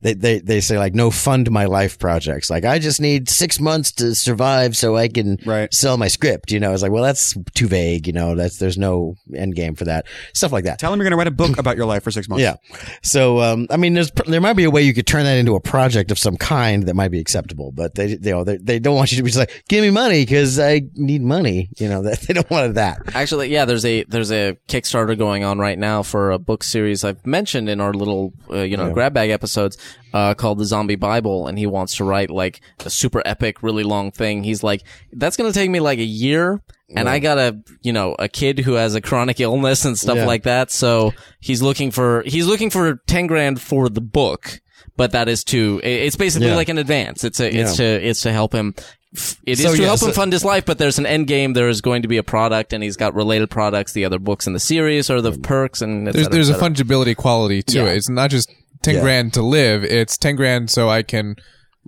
[0.03, 2.51] they, they they say like no fund my life projects.
[2.51, 5.73] Like I just need six months to survive so I can Right.
[5.73, 6.51] sell my script.
[6.53, 8.07] You know, it's like, well, that's too vague.
[8.07, 10.07] You know, that's there's no end game for that.
[10.35, 10.79] Stuff like that.
[10.79, 12.43] Tell them you're going to write a book about your life for six months.
[12.43, 12.57] Yeah.
[13.03, 15.55] So, um, I mean, there's there might be a way you could turn that into
[15.55, 18.57] a project of some kind that might be acceptable, but they they you know, they,
[18.59, 21.71] they don't want you to be just like, give me money because I need money.
[21.79, 23.01] You know, that they don't want that.
[23.15, 27.05] Actually, yeah, there's a there's a Kickstarter going on right now for a book series
[27.05, 29.77] I've mentioned in our little uh, you know grab bag episodes
[30.15, 33.83] uh, called the Zombie Bible, and he wants to write like a super epic, really
[33.85, 34.45] long thing.
[34.45, 36.63] He's like, that's gonna take me like a year.
[36.97, 40.17] And I got a, you know, a kid who has a chronic illness and stuff
[40.17, 40.25] Yeah.
[40.25, 40.71] like that.
[40.71, 44.59] So he's looking for, he's looking for 10 grand for the book,
[44.97, 46.55] but that is to, it's basically Yeah.
[46.57, 47.25] like an advance.
[47.25, 48.75] It's a, it's to, it's to help him.
[49.13, 51.27] It is So, to yeah, help so- him fund his life, but there's an end
[51.29, 51.55] game.
[51.55, 53.93] There is going to be a product, and he's got related products.
[53.93, 57.17] The other books in the series or the perks, and There's cetera, there's a fungibility
[57.17, 57.85] quality to Yeah.
[57.87, 57.97] it.
[57.97, 58.51] It's not just
[58.83, 59.01] ten Yeah.
[59.01, 59.83] grand to live.
[59.85, 61.37] It's ten grand so I can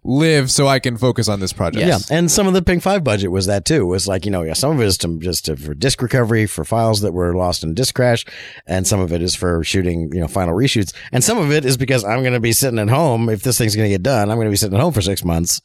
[0.05, 1.87] live, so I can focus on this project.
[1.87, 2.11] Yes.
[2.11, 3.87] Yeah, and some of the Pink Five budget was that too.
[3.87, 6.47] Was like you know, yeah, some of it is to, just to, for disk recovery
[6.47, 8.25] for files that were lost in disk crash,
[8.67, 11.65] and some of it is for shooting you know final reshoots, and some of it
[11.65, 14.03] is because I'm going to be sitting at home if this thing's going to get
[14.03, 14.31] done.
[14.31, 15.61] I'm going to be sitting at home for six months,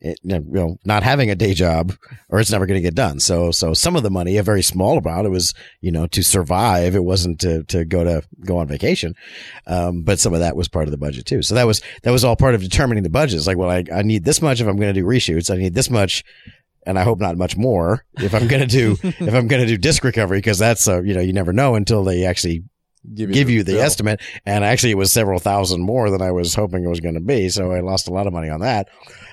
[0.00, 1.92] it, you know, not having a day job,
[2.28, 3.20] or it's never going to get done.
[3.20, 6.22] So so some of the money, a very small amount, it was you know to
[6.22, 6.94] survive.
[6.94, 9.14] It wasn't to to go to go on vacation,
[9.66, 11.42] um, but some of that was part of the budget too.
[11.42, 13.38] So that was that was all part of determining the budget.
[13.38, 15.52] It's like, well, I, I need this much if I'm going to do reshoots.
[15.52, 16.24] I need this much,
[16.86, 19.66] and I hope not much more if I'm going to do if I'm going to
[19.66, 22.64] do disc recovery because that's a you know you never know until they actually
[23.14, 23.82] give you the bill.
[23.82, 24.20] estimate.
[24.44, 27.20] And actually, it was several thousand more than I was hoping it was going to
[27.20, 27.48] be.
[27.48, 28.88] So I lost a lot of money on that.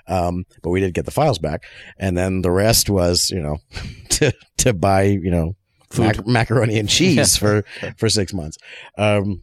[0.08, 1.64] Um, but we did get the files back,
[1.98, 3.58] and then the rest was you know
[4.10, 5.56] to to buy you know.
[5.98, 7.64] Mac- macaroni and cheese for
[7.96, 8.58] for six months.
[8.98, 9.42] Um,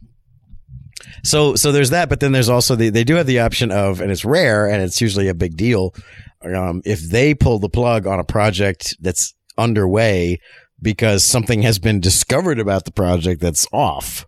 [1.23, 4.01] so so there's that, but then there's also the they do have the option of,
[4.01, 5.93] and it's rare, and it's usually a big deal.
[6.43, 10.39] Um, if they pull the plug on a project that's underway
[10.81, 14.25] because something has been discovered about the project that's off,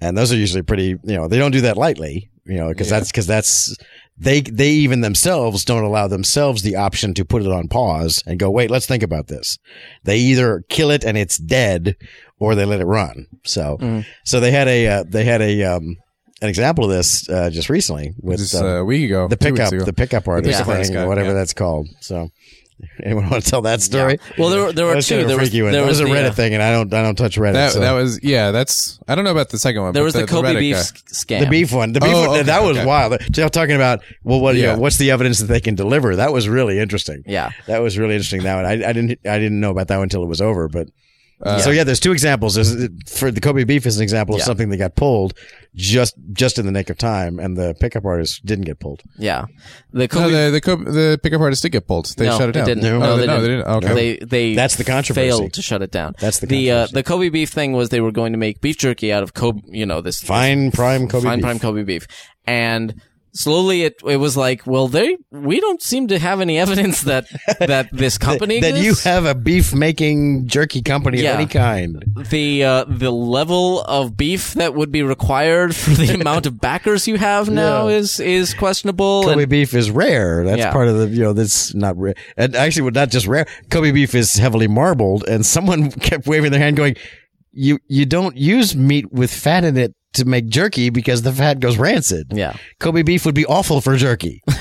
[0.00, 0.96] and those are usually pretty.
[1.04, 2.30] You know, they don't do that lightly.
[2.44, 3.76] You know, because that's because that's
[4.18, 8.38] they they even themselves don't allow themselves the option to put it on pause and
[8.38, 9.58] go wait let's think about this
[10.04, 11.96] they either kill it and it's dead
[12.38, 14.04] or they let it run so Mm.
[14.24, 15.96] so they had a uh, they had a um
[16.42, 19.72] an example of this uh, just recently with Just uh, a week ago, the pickup
[19.72, 19.84] ago.
[19.84, 21.34] the pickup artist pickup thing guy, or whatever yeah.
[21.34, 22.28] that's called so
[23.04, 25.14] anyone want to tell that story Well, there were- there were That was two.
[25.14, 25.62] kind of There was- one.
[25.70, 27.52] there that was, was a Reddit uh, thing and I don't I don't touch Reddit
[27.52, 27.78] That so.
[27.80, 28.50] that was yeah.
[28.50, 29.92] That's I don't know about the second one.
[29.92, 30.82] There was the, Kobe Reddit beef guy.
[31.38, 31.40] scam.
[31.44, 31.92] The beef one.
[31.92, 32.30] The beef Oh, one.
[32.30, 32.84] okay, that was okay.
[32.86, 33.16] wild.
[33.30, 34.74] Just talking about well, what you Yeah.
[34.74, 36.16] know, what's the evidence that they can deliver?
[36.16, 37.22] That was really interesting.
[37.24, 37.50] Yeah.
[37.68, 38.42] that was really interesting.
[38.42, 40.68] That one, I, I didn't, I didn't know about that one until it was over.
[40.68, 40.88] But
[41.44, 42.54] so yeah, there's two examples.
[42.54, 42.74] There's,
[43.10, 44.44] for the Kobe beef is an example of Yeah.
[44.44, 45.34] something that got pulled
[45.74, 49.02] just just in the nick of time, and the pickup artist didn't get pulled.
[49.18, 49.46] Yeah,
[49.92, 50.30] the No, Kobe.
[50.30, 52.14] the the, co- the pickup artist did get pulled.
[52.16, 52.66] They no, shut it down.
[52.66, 52.82] Didn't.
[52.84, 53.02] No.
[53.02, 53.42] Oh, they, no, didn't.
[53.42, 53.66] they didn't.
[53.66, 53.94] Okay.
[54.18, 55.28] They they That's the controversy.
[55.28, 56.14] failed to shut it down.
[56.20, 56.94] That's the the uh, controversy.
[56.94, 59.62] the Kobe beef thing was they were going to make beef jerky out of Kobe.
[59.66, 61.44] You know this Fine prime Kobe fine beef.
[61.44, 62.06] prime Kobe beef,
[62.46, 63.00] and
[63.34, 67.26] slowly it it was like, well, they we don't seem to have any evidence that
[67.60, 71.32] that this company that you have a beef making jerky company Yeah.
[71.34, 72.04] of any kind.
[72.30, 77.08] the uh, the level of beef that would be required for the amount of backers
[77.08, 77.96] you have now Yeah.
[77.96, 79.22] is is questionable.
[79.24, 80.44] Kobe and- beef is rare.
[80.44, 80.72] That's Yeah.
[80.72, 82.14] part of the you know that's not rare.
[82.36, 83.46] And actually, not just rare.
[83.70, 86.96] Kobe beef is heavily marbled, and someone kept waving their hand, going,
[87.52, 91.58] "You you don't use meat with fat in it." To make jerky because the fat
[91.58, 92.26] goes rancid.
[92.34, 94.42] yeah, Kobe beef would be awful for jerky.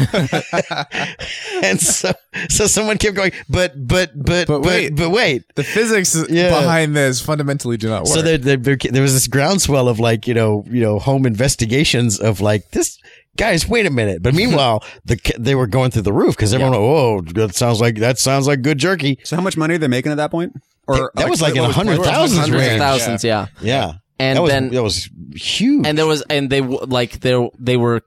[1.63, 2.13] and so,
[2.49, 4.95] so someone kept going, but, but, but, but, But wait.
[4.95, 5.43] but wait.
[5.56, 6.49] the physics Yeah.
[6.58, 8.13] behind this fundamentally do not work.
[8.13, 11.25] So there, there, there, there was this groundswell of like, you know, you know, home
[11.25, 12.97] investigations of like this.
[13.38, 14.21] Guys, wait a minute!
[14.21, 17.95] But meanwhile, the they were going through the roof because everyone, oh, that sounds like
[17.99, 19.19] that sounds like good jerky.
[19.23, 20.54] So how much money are they making at that point?
[20.99, 22.73] Or That was like in what a hundred what was- thousands hundreds range.
[22.73, 23.23] of thousands.
[23.23, 23.47] Yeah.
[23.62, 25.86] Yeah, And that was, then- that was huge.
[25.88, 28.01] and there was and they w- like there they were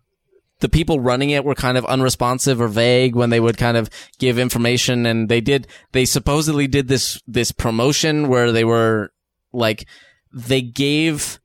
[0.61, 3.91] the people running it were kind of unresponsive or vague when they would kind of
[4.19, 9.11] give information and they did they supposedly did this this promotion where they were
[9.53, 9.87] like
[10.33, 11.39] they gave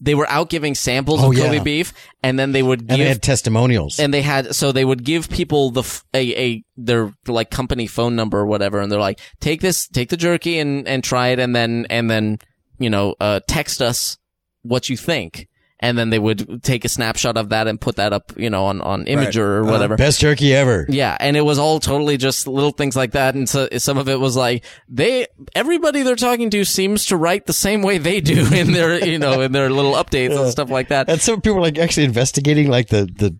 [0.00, 1.62] they were out giving samples Oh, of Kobe yeah.
[1.62, 3.98] beef and then they would and give they had testimonials.
[3.98, 7.86] and they had so they would give people the f- a, a their like company
[7.86, 11.28] phone number or whatever and they're like take this take the jerky and and try
[11.28, 12.38] it and then and then
[12.78, 14.18] you know uh text us
[14.62, 15.48] what you think
[15.80, 18.64] and then they would take a snapshot of that and put that up you know
[18.64, 19.72] on on Imgur or Uh-huh.
[19.72, 20.86] whatever Best turkey ever.
[20.88, 24.08] yeah, and it was all totally just little things like that, and so some of
[24.08, 28.20] it was like they everybody they're talking to seems to write the same way they
[28.20, 31.08] do in their you know in their little updates and stuff like that.
[31.10, 33.36] And some people were like actually investigating like the the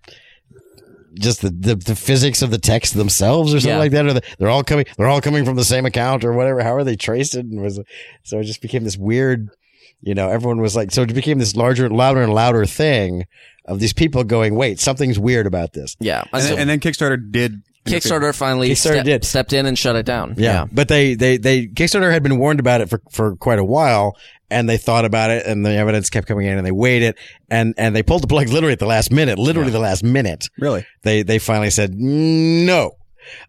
[1.18, 3.78] just the, the, the physics of the text themselves or something Yeah.
[3.78, 4.04] like that.
[4.06, 6.62] Or the, they're all coming they're all coming from the same account or whatever.
[6.62, 7.46] How are they traced it?
[7.46, 7.80] And was
[8.22, 9.48] so it just became this weird.
[10.06, 13.24] You know, everyone was like, so it became this larger, louder and louder thing
[13.64, 15.96] of these people going, wait, something's weird about this.
[15.98, 17.62] Yeah, And, so then, and then Kickstarter did.
[17.84, 19.24] Kickstarter finally Kickstarter step- did.
[19.24, 20.34] stepped in and shut it down.
[20.38, 20.66] Yeah.
[20.70, 24.16] But they, they, they, Kickstarter had been warned about it for, for quite a while
[24.48, 27.16] and they thought about it and the evidence kept coming in and they waited
[27.50, 30.48] and, and they pulled the plug literally at the last minute, literally the last minute.
[30.56, 30.86] Really?
[31.02, 32.92] They, they finally said no.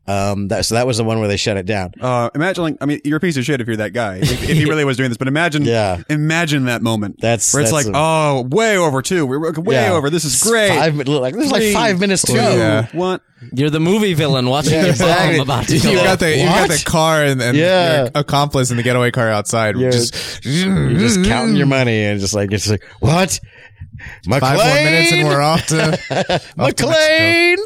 [0.08, 1.94] Um, that, so that was the one where they shut it down.
[2.00, 4.18] Uh, imagine, like, I mean, you're a piece of shit if you're that guy.
[4.18, 6.02] If, if he really was doing this, but imagine, Yeah.
[6.10, 7.20] imagine that moment.
[7.20, 9.26] That's- where it's that's like, a- oh, way over two.
[9.26, 9.92] We're way Yeah.
[9.94, 10.10] over.
[10.10, 10.70] This is great.
[10.70, 12.56] Five, mi- like, there's like five minutes to two, go.
[12.56, 12.88] Yeah.
[12.94, 13.20] one.
[13.54, 15.38] You're the movie villain watching Yeah, your exactly.
[15.38, 16.20] bomb about to You've got off.
[16.20, 17.98] the you got the car and, and Yeah.
[18.06, 19.78] your accomplice in the getaway car outside.
[19.78, 19.92] Yeah.
[19.92, 23.40] Just You're just counting your money and just like, it's like, what?
[24.26, 24.40] McLean?
[24.42, 26.88] five more minutes and we're off to off to Mexico.
[26.88, 27.58] McLean.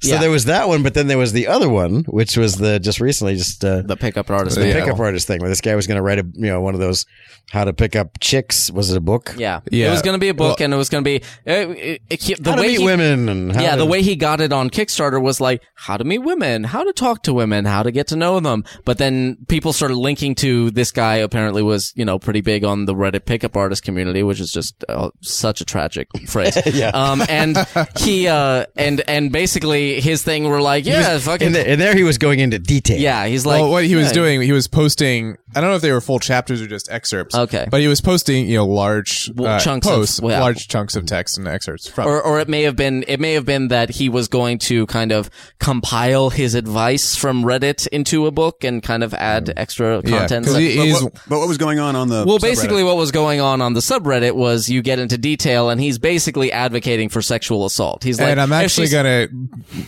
[0.00, 0.18] So Yeah.
[0.18, 3.00] there was that one, but then there was the other one, which was the just
[3.00, 4.56] recently, just uh, the pickup artist.
[4.56, 4.80] the Yeah.
[4.80, 6.80] pickup artist thing, where this guy was going to write a you know one of
[6.80, 7.06] those
[7.50, 8.70] how to pick up chicks.
[8.70, 9.34] Was it a book?
[9.38, 9.60] Yeah.
[9.70, 9.88] Yeah.
[9.88, 11.72] It was going to be a book Well- and it was going to be uh,
[11.76, 14.02] it, it, the How to way meet he, women and how yeah, to, the way
[14.02, 17.32] he got it on Kickstarter was like how to meet women, how to talk to
[17.32, 18.64] women, how to get to know them.
[18.84, 21.16] But then people started linking to this guy.
[21.16, 24.84] Apparently, was you know pretty big on the Reddit pickup artist community, which is just
[24.88, 26.56] uh, such a tragic phrase.
[26.78, 26.90] Yeah.
[26.90, 27.56] Um, and
[27.98, 31.94] he uh, and and basically his thing were like, yeah, fucking and, the- and there
[31.96, 32.98] he was going into detail.
[33.00, 33.26] yeah.
[33.26, 35.36] He's like, well, what he was yeah, doing, he was posting.
[35.54, 37.34] I don't know if they were full chapters or just excerpts.
[37.34, 37.66] Okay.
[37.70, 40.94] but he was posting, you know, large Well, uh, chunks of- posts, well, large chunks
[40.94, 42.06] of text and excerpts from.
[42.06, 44.84] or or it may have been it may have been that he was going to
[44.86, 50.02] kind of compile his advice from Reddit into a book and kind of add extra
[50.02, 50.44] content.
[50.46, 52.42] because he, But what, but what was going on on the well, subreddit?
[52.42, 55.98] basically, what was going on on the subreddit was you get into detail, and he's
[55.98, 58.02] basically advocating for sexual assault.
[58.02, 59.28] He's like, and I'm actually gonna.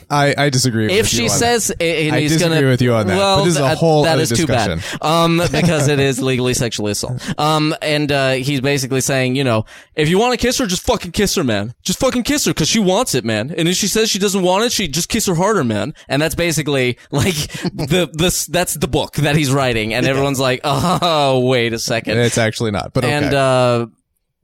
[0.08, 0.86] I I disagree.
[0.86, 3.16] If with she you on says, and I he's disagree gonna, with you on that,
[3.16, 6.20] Well, but this is a whole that other is too bad, um, because it is
[6.20, 7.22] legally sexually assault.
[7.38, 9.64] Um, and uh, he's basically saying, you know,
[9.94, 11.74] if you want to kiss her, just fucking kiss her, man.
[11.82, 13.52] Just fucking kiss her because she wants it, man.
[13.56, 15.94] And if she says she doesn't want it, she just kiss her harder, man.
[16.08, 17.34] And that's basically like
[17.74, 22.18] the this that's the book that he's writing, and everyone's like, oh, wait a second.
[22.18, 23.12] It's actually not, but okay.
[23.12, 23.86] and uh,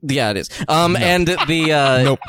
[0.01, 0.49] yeah, it is.
[0.67, 2.19] Um, and the uh, nope.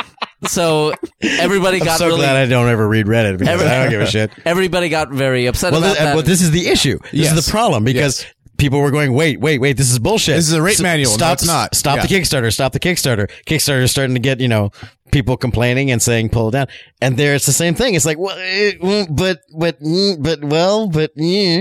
[0.46, 2.18] so everybody I'm got so really.
[2.20, 4.30] glad I don't ever read Reddit because Every- I don't give a shit.
[4.44, 6.14] Everybody got very upset Well, about this, that.
[6.14, 6.98] well, this is the issue.
[7.04, 7.36] This Yes.
[7.36, 8.24] is the problem because
[8.56, 10.34] people were going, wait, wait, wait, this is bullshit.
[10.36, 11.10] This is a rate S- manual.
[11.12, 11.74] No, Stop, it's not.
[11.76, 12.06] Stop Yeah.
[12.06, 12.52] the Kickstarter.
[12.52, 13.30] Stop the Kickstarter.
[13.46, 14.70] Kickstarter's starting to get, you know,
[15.12, 16.66] people complaining and saying pull it down.
[17.00, 17.94] And there it's the same thing.
[17.94, 18.78] It's like, well, it,
[19.10, 21.60] but, but, mm, but, well, but, yeah.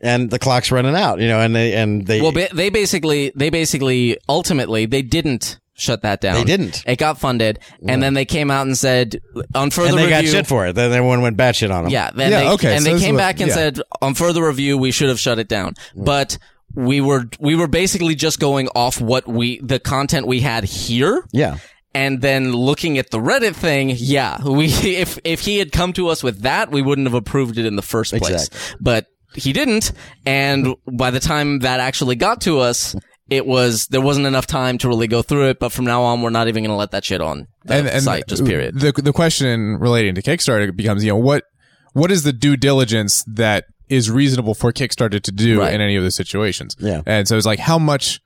[0.00, 1.20] And the clock's running out.
[1.20, 5.58] You know, and they and they Well, ba- they basically, they basically, ultimately, they didn't
[5.74, 6.34] shut that down.
[6.34, 6.82] They didn't.
[6.86, 9.20] It got funded, and then they came out and said
[9.54, 10.04] on further review.
[10.04, 10.32] and they review.
[10.32, 10.74] got shit for it.
[10.74, 11.92] Then everyone went batshit on them.
[11.92, 13.54] Yeah, Yeah, they, okay, and so they came what- back and yeah.
[13.54, 15.74] said on further review we should have shut it down.
[15.96, 16.04] Mm.
[16.04, 16.38] But
[16.74, 21.22] we were we were basically just going off what we the content we had here.
[21.32, 21.58] yeah.
[21.94, 26.08] And then looking at the Reddit thing, yeah, we if if he had come to
[26.08, 28.30] us with that, we wouldn't have approved it in the first place.
[28.48, 28.76] Exactly.
[28.80, 29.06] But
[29.38, 29.92] he didn't,
[30.26, 32.94] and by the time that actually got to us,
[33.30, 35.58] it was there wasn't enough time to really go through it.
[35.58, 38.26] But from now on, we're not even going to let that shit on the site.
[38.26, 38.78] Just period.
[38.80, 41.44] The the question relating to Kickstarter becomes, you know, what
[41.92, 45.72] what is the due diligence that is reasonable for Kickstarter to do Right.
[45.74, 46.76] in any of those situations?
[46.78, 47.02] Yeah.
[47.06, 48.20] And so it's like how much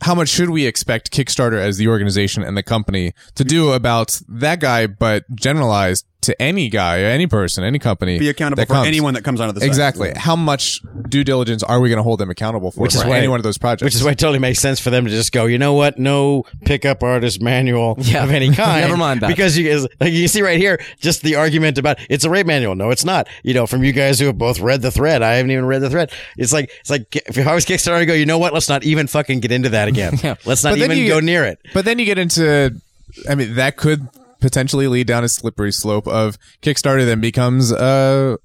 [0.00, 4.20] how much should we expect Kickstarter as the organization and the company to do about
[4.28, 8.18] that guy, but generalized to any guy, any person, any company?
[8.18, 8.88] Be accountable for comes?
[8.88, 9.68] anyone that comes onto the site.
[9.68, 10.12] Exactly.
[10.16, 12.80] How much due diligence are we going to hold them accountable for?
[12.80, 13.84] Which is why- any one of those projects?
[13.84, 15.96] Which is why it totally makes sense for them to just go, you know what?
[15.98, 18.24] No pickup artist manual Yeah.
[18.24, 18.80] of any kind.
[18.80, 19.28] Never mind that.
[19.28, 22.46] Because you guys, like you see right here, just the argument about it's a rape
[22.46, 22.74] manual.
[22.74, 23.28] No, it's not.
[23.44, 25.22] You know, from you guys who have both read the thread.
[25.22, 26.10] I haven't even read the thread.
[26.36, 28.52] It's like, it's like, if I was Kickstarter, I'd go, you know what?
[28.52, 30.14] Let's not even fucking get into that again.
[30.24, 30.34] yeah.
[30.44, 31.60] Let's not But then even you- go near it.
[31.72, 32.74] But then you get into,
[33.30, 34.08] I mean, that could
[34.40, 38.38] potentially lead down a slippery slope of Kickstarter then becomes a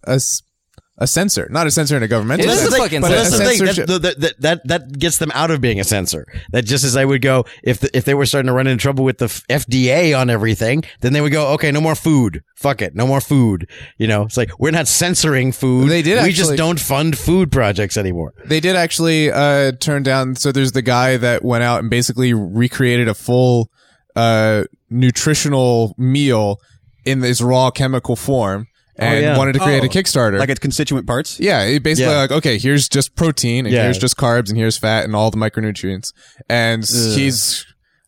[0.99, 3.13] a censor, not a censor in a governmental It is sense, a fucking but But
[3.13, 3.57] a that's the thing.
[3.57, 3.87] censorship.
[3.87, 6.27] That, that, that, that, gets them out of being a censor.
[6.51, 8.79] That just as I would go, if the, if they were starting to run into
[8.79, 12.43] trouble with the FDA on everything, then they would go, okay, no more food.
[12.55, 12.93] Fuck it.
[12.95, 13.67] No more food.
[13.97, 15.89] You know, it's like, we're not censoring food.
[15.89, 18.33] They did We just don't fund food projects anymore.
[18.45, 20.35] They did actually uh, turn down.
[20.35, 23.71] So there's the guy that went out and basically recreated a full
[24.15, 26.59] uh, nutritional meal
[27.05, 29.37] in this raw chemical form and yeah.
[29.37, 30.37] wanted to create Oh, a Kickstarter.
[30.39, 31.39] Like its constituent parts.
[31.39, 32.19] yeah, it basically Yeah.
[32.19, 33.83] like okay, here's just protein and Yeah.
[33.83, 36.13] here's just carbs and here's fat and all the micronutrients.
[36.49, 37.65] And he's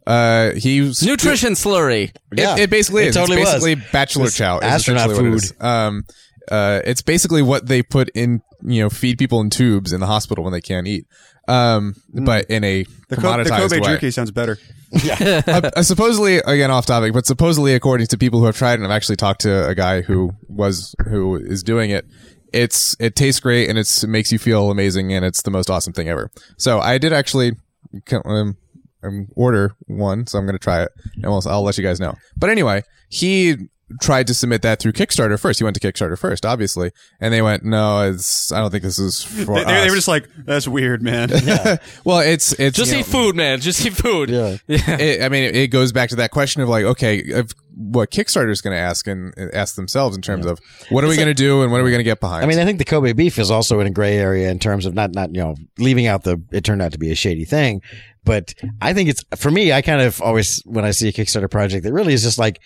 [0.08, 2.04] uh he's Nutrition slurry.
[2.32, 2.56] It, Yeah.
[2.58, 3.16] it basically It is.
[3.16, 3.76] totally it's was.
[3.92, 4.60] bachelor It's chow.
[4.62, 5.66] astronaut essentially it food.
[5.66, 6.04] Um,
[6.52, 10.06] uh, it's basically what they put in, you know, feed people in tubes in the
[10.06, 11.06] hospital when they can't eat.
[11.48, 13.88] Um, but in a The, Co- the Kobe way.
[13.88, 14.58] jerky sounds better.
[15.10, 15.42] uh,
[15.76, 18.92] uh, supposedly, again, off topic, but supposedly, according to people who have tried, and I've
[18.92, 22.06] actually talked to a guy who was who is doing it.
[22.54, 25.70] It's it tastes great and it's it makes you feel amazing and it's the most
[25.70, 26.32] awesome thing ever.
[26.58, 27.54] So I did actually
[28.24, 28.56] um,
[29.04, 32.00] um, order one, so I'm going to try it, and we'll, I'll let you guys
[32.00, 32.16] know.
[32.38, 33.58] But anyway, he
[34.02, 35.60] tried to submit that through Kickstarter first.
[35.60, 39.00] He went to Kickstarter first, obviously, and they went, "No, it's I don't think this
[39.00, 41.30] is for They, they, they were just like, "That's weird, man."
[42.04, 43.60] well, it's it's Just eat know, food, man.
[43.60, 44.30] Just eat food.
[44.36, 44.58] Yeah.
[44.68, 48.10] it, I mean, it, it goes back to that question of like, okay, of what
[48.10, 51.16] Kickstarter is going to ask and and ask themselves in terms of what are we
[51.16, 52.44] going to do and what are we going to get behind?
[52.44, 54.86] I mean, I think the Kobe beef is also in a gray area in terms
[54.86, 57.46] of not, not, you know, leaving out the, it turned out to be a shady
[57.46, 57.82] thing.
[58.24, 61.50] But I think it's, for me, I kind of always, when I see a Kickstarter
[61.50, 62.60] project that really is just like,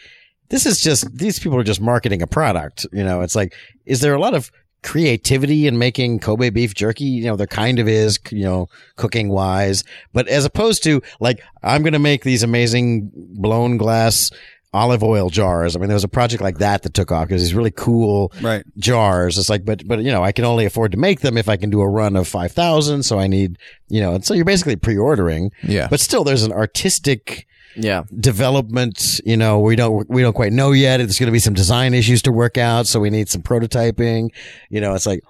[0.50, 2.86] this is just, these people are just marketing a product.
[2.92, 3.54] You know, it's like,
[3.86, 7.06] is there a lot of creativity in making Kobe beef jerky?
[7.06, 9.84] You know, there kind of is, you know, cooking wise,
[10.14, 14.32] but as opposed to like, I'm going to make these amazing blown glass
[14.72, 15.76] olive oil jars.
[15.76, 18.32] I mean, there was a project like that that took off because these really cool
[18.42, 18.64] right.
[18.78, 19.38] jars.
[19.38, 21.58] It's like, but, but, you know, I can only afford to make them if I
[21.58, 23.02] can do a run of 5,000.
[23.04, 23.58] So I need,
[23.88, 28.04] you know, and so you're basically pre-ordering, yeah, but still there's an artistic Yeah.
[28.20, 30.98] development, you know, we don't, we don't quite know yet.
[30.98, 32.88] There's going to be some design issues to work out.
[32.88, 34.30] So we need some prototyping,
[34.70, 35.22] you know, it's like,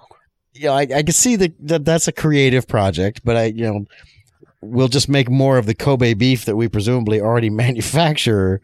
[0.54, 3.64] you know, I, I can see that, that that's a creative project, but I, you
[3.64, 3.86] know,
[4.62, 8.60] we'll just make more of the Kobe beef that we presumably already manufacture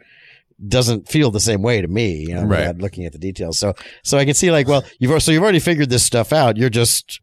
[0.69, 2.77] doesn't feel the same way to me, you know, Right.
[2.79, 3.59] looking at the details.
[3.59, 6.57] So, so I can see like, well, you've, so you've already figured this stuff out.
[6.57, 7.21] You're just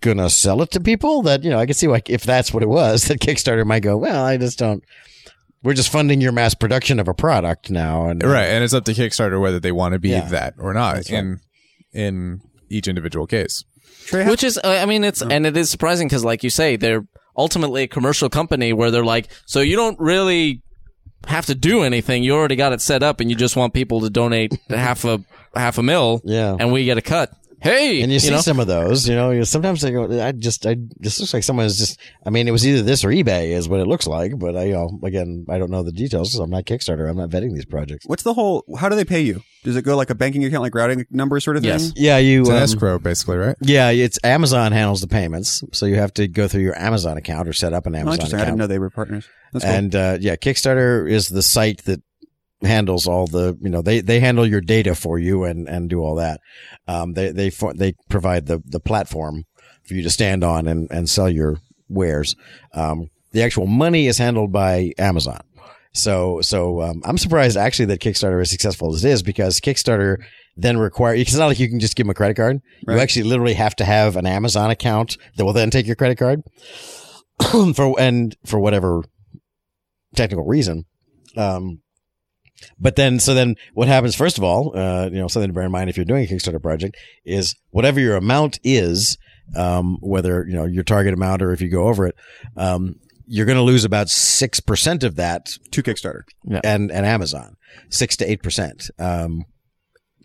[0.00, 2.62] gonna sell it to people that, you know, I can see like if that's what
[2.62, 4.82] it was that Kickstarter might go, well, I just don't,
[5.62, 8.06] we're just funding your mass production of a product now.
[8.06, 10.28] And right, and it's up to Kickstarter whether they want to be Yeah.
[10.28, 11.10] that or not right.
[11.10, 11.40] in
[11.92, 13.64] in each individual case.
[14.12, 17.04] Which is, I mean, it's, and it is surprising because, like you say, they're
[17.36, 20.62] ultimately a commercial company where they're like, so you don't really
[21.26, 22.22] have to do anything.
[22.22, 25.24] You already got it set up and you just want people to donate half a,
[25.56, 26.56] half a mil Yeah.
[26.58, 27.32] and we get a cut.
[27.66, 28.02] Hey!
[28.02, 28.40] And you see know?
[28.40, 31.66] some of those, you know, sometimes I go, I just, I, this looks like someone
[31.66, 34.38] is just, I mean, it was either this or eBay is what it looks like,
[34.38, 37.08] but I, you know, again, I don't know the details because I'm not Kickstarter.
[37.08, 38.06] I'm not vetting these projects.
[38.06, 38.64] What's the whole?
[38.78, 39.42] How do they pay you?
[39.64, 41.72] Does it go like a banking account, like routing number sort of thing?
[41.72, 41.92] Yes.
[41.96, 43.56] Yeah, you, It's an um, escrow, basically, right?
[43.60, 45.64] yeah, it's Amazon handles the payments.
[45.72, 48.14] So you have to go through your Amazon account or set up an Oh, Amazon
[48.14, 48.40] interesting.
[48.40, 49.26] I didn't know they were partners.
[49.52, 49.74] That's cool.
[49.74, 52.00] And uh, yeah, Kickstarter is the site that
[52.62, 56.00] handles all the you know they they handle your data for you and and do
[56.00, 56.40] all that.
[56.88, 59.44] Um, they they they provide the the platform
[59.84, 62.34] for you to stand on and and sell your wares.
[62.72, 65.40] Um, the actual money is handled by Amazon.
[65.92, 70.18] So, so um, I'm surprised actually that Kickstarter is successful as it is because Kickstarter
[70.54, 71.14] then require.
[71.14, 72.60] It's not like you can just give them a credit card.
[72.86, 76.18] You actually literally have to have an Amazon account that will then take your credit
[76.18, 76.42] card
[77.74, 79.04] for and for whatever
[80.14, 80.84] technical reason.
[81.36, 81.80] Um,
[82.78, 85.64] but then, so then what happens, first of all, uh, you know, something to bear
[85.64, 89.18] in mind if you're doing a Kickstarter project is whatever your amount is,
[89.56, 92.16] um, whether, you know, your target amount or if you go over it,
[92.56, 96.22] um, you're going to lose about 6% of that to Kickstarter.
[96.64, 97.56] and, and Amazon,
[97.90, 98.90] 6 to 8%.
[99.00, 99.44] Um,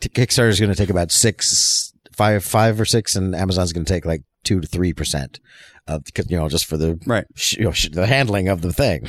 [0.09, 3.93] Kickstarter is going to take about six, five, five or six, and Amazon's going to
[3.93, 5.39] take like two to 3%
[5.87, 7.25] of, you know, just for the, Right.
[7.51, 9.07] you know, the handling of the thing.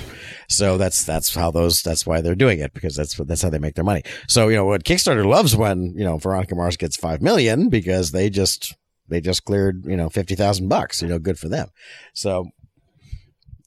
[0.48, 3.50] So that's that's how those that's why they're doing it because that's what that's how
[3.50, 4.02] they make their money.
[4.28, 8.10] So you know what Kickstarter loves when you know Veronica Mars gets five million because
[8.10, 8.74] they just
[9.08, 11.02] they just cleared you know fifty thousand bucks.
[11.02, 11.68] You know, good for them.
[12.14, 12.46] So.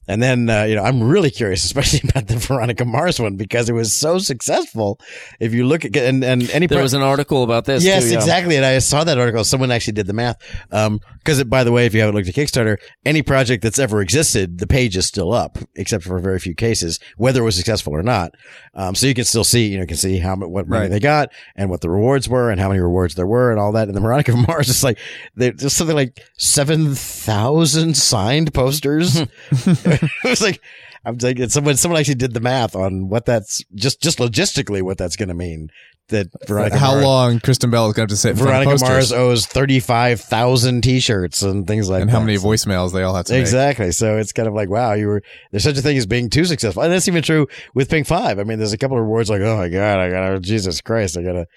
[0.08, 3.70] And then, uh, you know, I'm really curious, especially about the Veronica Mars one because
[3.70, 5.00] it was so successful.
[5.40, 7.84] If you look at, and, and any, There pro- was an article about this.
[7.84, 8.16] Yes, too, yeah.
[8.18, 8.56] exactly.
[8.56, 9.44] And I saw that article.
[9.44, 10.38] Someone actually did the math.
[10.72, 13.80] Um, cause it, by the way, if you haven't looked at Kickstarter, any project that's
[13.80, 17.56] ever existed, the page is still up, except for very few cases, whether it was
[17.56, 18.32] successful or not.
[18.76, 20.82] Um, so you can still see, you know, you can see how much, what money
[20.84, 20.92] Right.
[20.92, 23.72] they got and what the rewards were and how many rewards there were and all
[23.72, 23.88] that.
[23.88, 25.00] And the Veronica Mars is like,
[25.36, 29.22] there's something like 7,000 signed posters.
[30.24, 30.62] it was like,
[31.06, 34.98] I'm thinking someone, someone actually did the math on what that's just, just logistically what
[34.98, 35.70] that's going to mean.
[36.10, 39.12] That Veronica How Mars- long Kristen Bell is going to have to sit Veronica Mars
[39.12, 42.16] owes 35,000 t-shirts and things like and that.
[42.16, 43.42] And how many voicemails they all have to make.
[43.42, 43.92] Exactly.
[43.92, 46.46] So it's kind of like, wow, you were, there's such a thing as being too
[46.46, 46.84] successful.
[46.84, 48.38] And that's even true with Pink Five.
[48.38, 51.18] I mean, there's a couple of rewards like, oh my God, I gotta, Jesus Christ,
[51.18, 51.48] I gotta,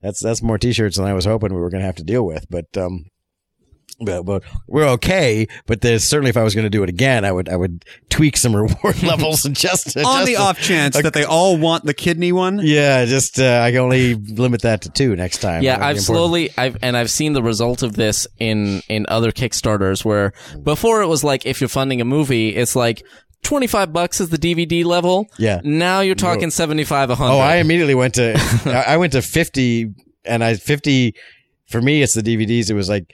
[0.00, 2.24] that's, that's more t-shirts than I was hoping we were going to have to deal
[2.24, 2.46] with.
[2.48, 3.10] But, um,
[4.00, 5.46] but, but we're okay.
[5.66, 7.84] But there's certainly if I was going to do it again, I would, I would
[8.10, 11.56] tweak some reward levels and just, On just the to- off chance that they all
[11.56, 12.60] want the kidney one.
[12.62, 15.62] Yeah, just, uh, I can only limit that to two next time.
[15.62, 19.32] Yeah, That'd I've slowly I've and I've seen the result of this in in other
[19.32, 20.32] Kickstarters where
[20.62, 23.02] before it was like if you're funding a movie, it's like
[23.42, 25.26] 25 bucks is the DVD level.
[25.38, 25.60] Yeah.
[25.62, 27.32] Now you're talking 75 100.
[27.32, 28.34] Oh, I immediately went to
[28.64, 29.92] I I went to fifty,
[30.24, 31.14] and I fifty
[31.68, 32.70] for me it's the DVDs.
[32.70, 33.12] It was like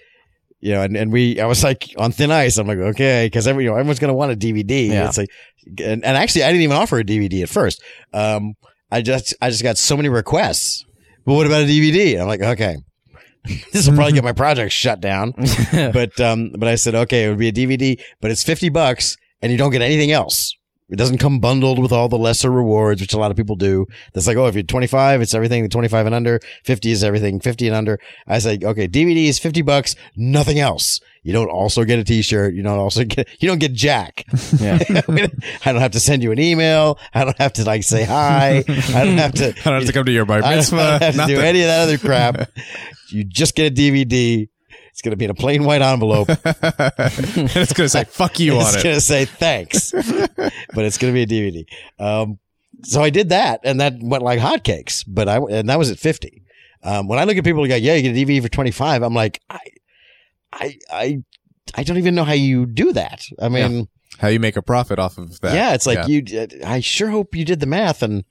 [0.64, 2.56] you know, and, and we I was like on thin ice.
[2.56, 4.88] I'm like okay, because every you know everyone's gonna want a DVD.
[4.88, 5.08] Yeah.
[5.08, 5.28] It's like,
[5.66, 7.82] and, and actually I didn't even offer a DVD at first.
[8.14, 8.54] Um,
[8.90, 10.86] I just I just got so many requests.
[11.26, 12.18] But what about a DVD?
[12.18, 12.76] I'm like okay.
[13.72, 15.34] This will probably get my project shut down,
[15.72, 19.18] but um, but I said okay, it would be a DVD, but it's fifty bucks,
[19.42, 20.56] and you don't get anything else.
[20.90, 23.86] It doesn't come bundled with all the lesser rewards, which a lot of people do.
[24.12, 26.40] That's like, oh, if you're 25, it's everything 25 and under.
[26.64, 27.98] 50 is everything 50 and under.
[28.26, 31.00] I say, okay, DVD is 50 bucks, nothing else.
[31.22, 32.52] You don't also get a t-shirt.
[32.52, 34.24] You don't also get, you don't get jack.
[34.60, 34.78] Yeah.
[34.88, 35.26] I, mean,
[35.64, 36.98] I don't have to send you an email.
[37.12, 38.58] I don't have to like say hi.
[38.58, 40.76] I don't have to, I don't have to come to your bar I don't, mitzvah.
[40.76, 41.34] I don't have to nothing.
[41.36, 42.50] do any of that other crap.
[43.08, 44.48] you just get a DVD.
[44.94, 46.28] It's going to be in a plain white envelope.
[46.28, 48.76] and it's going to say "fuck you" on it's it.
[48.76, 49.90] It's going to say thanks,
[50.72, 51.66] but it's going to be a DVD.
[51.98, 52.38] Um,
[52.84, 55.04] so I did that, and that went like hotcakes.
[55.04, 56.44] But I and that was at fifty.
[56.84, 59.02] Um, when I look at people who go, "Yeah, you get a DVD for 25
[59.02, 59.58] I'm like, I,
[60.52, 61.22] I, I,
[61.74, 63.26] I don't even know how you do that.
[63.42, 63.88] I mean,
[64.18, 65.54] How you make a profit off of that?
[65.54, 66.22] yeah, it's like you.
[66.64, 68.22] I sure hope you did the math and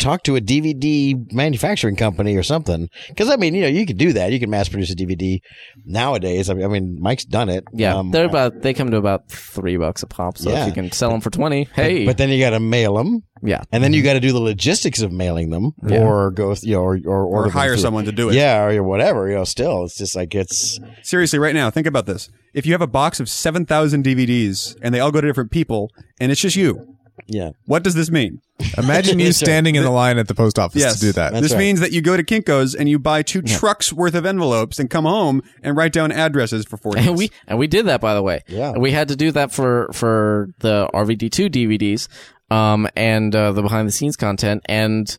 [0.00, 2.88] talk to a DVD manufacturing company or something.
[3.08, 4.32] Because I mean, you know, you could do that.
[4.32, 5.38] You can mass produce a DVD
[5.84, 6.50] nowadays.
[6.50, 7.64] I mean, I mean Mike's done it.
[7.72, 10.38] yeah, Um, they're about they come to about 3 bucks a pop.
[10.38, 10.62] So Yeah.
[10.62, 12.04] if you can sell them for 20, hey.
[12.06, 13.22] But then you got to mail them.
[13.42, 13.62] yeah.
[13.72, 16.74] And then you got to do the logistics of mailing them, or go, th- you
[16.74, 18.34] know, or or, Or order hire someone to do it.
[18.34, 19.28] Yeah, or whatever.
[19.28, 22.28] You know, still, it's just like it's Seriously, right now, think about this.
[22.52, 25.88] If you have a box of 7,000 DVDs and they all go to different people
[26.20, 26.96] and it's just you,
[27.26, 28.40] yeah, what does this mean?
[28.78, 30.94] Imagine you standing in the line at the post office Yes.
[30.94, 31.32] to do that.
[31.32, 31.58] That's this right.
[31.58, 34.90] means that you go to Kinko's and you buy two trucks worth of envelopes and
[34.90, 38.12] come home and write down addresses for 40 And we and we did that by
[38.14, 38.42] the way.
[38.48, 38.72] Yeah.
[38.76, 42.08] We had to do that for for the RVD2 DVDs
[42.54, 45.16] um and uh, the behind the scenes content and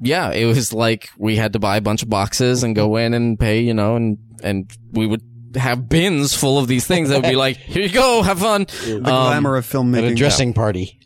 [0.00, 3.14] yeah, it was like we had to buy a bunch of boxes and go in
[3.14, 5.22] and pay, you know, and and we would
[5.54, 8.66] have bins full of these things that would be like, here you go, have fun.
[8.84, 10.12] The glamour of at filmmaking.
[10.12, 10.98] a dressing party.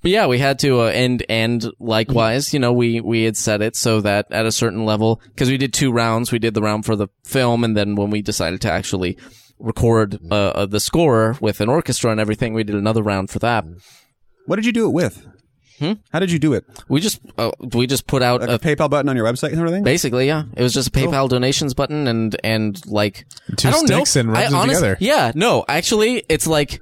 [0.00, 3.62] But yeah, we had to, uh, and and likewise, you know, we we had set
[3.62, 6.30] it so that at a certain level, because we did two rounds.
[6.30, 9.18] We did the round for the film, and then when we decided to actually
[9.58, 13.40] record uh, uh, the score with an orchestra and everything, we did another round for
[13.40, 13.64] that.
[14.46, 15.26] What did you do it with?
[16.10, 16.64] How did you do it?
[16.88, 19.50] We just uh, we just put out Like a a PayPal button on your website
[19.50, 19.84] and everything?
[19.84, 20.42] Basically, yeah.
[20.56, 23.26] It was just a PayPal donations button and and like
[23.56, 24.20] Two I don't sticks know.
[24.20, 24.96] and rubs I them honest- together.
[25.00, 26.80] Yeah, no, actually, it's like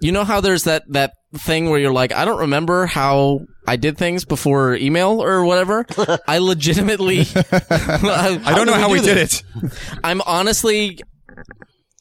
[0.00, 3.76] you know how there's that that thing where you're like, I don't remember how I
[3.76, 5.84] did things before email or whatever.
[6.28, 9.42] I legitimately, I, I don't know how we did it.
[10.02, 11.00] I'm honestly.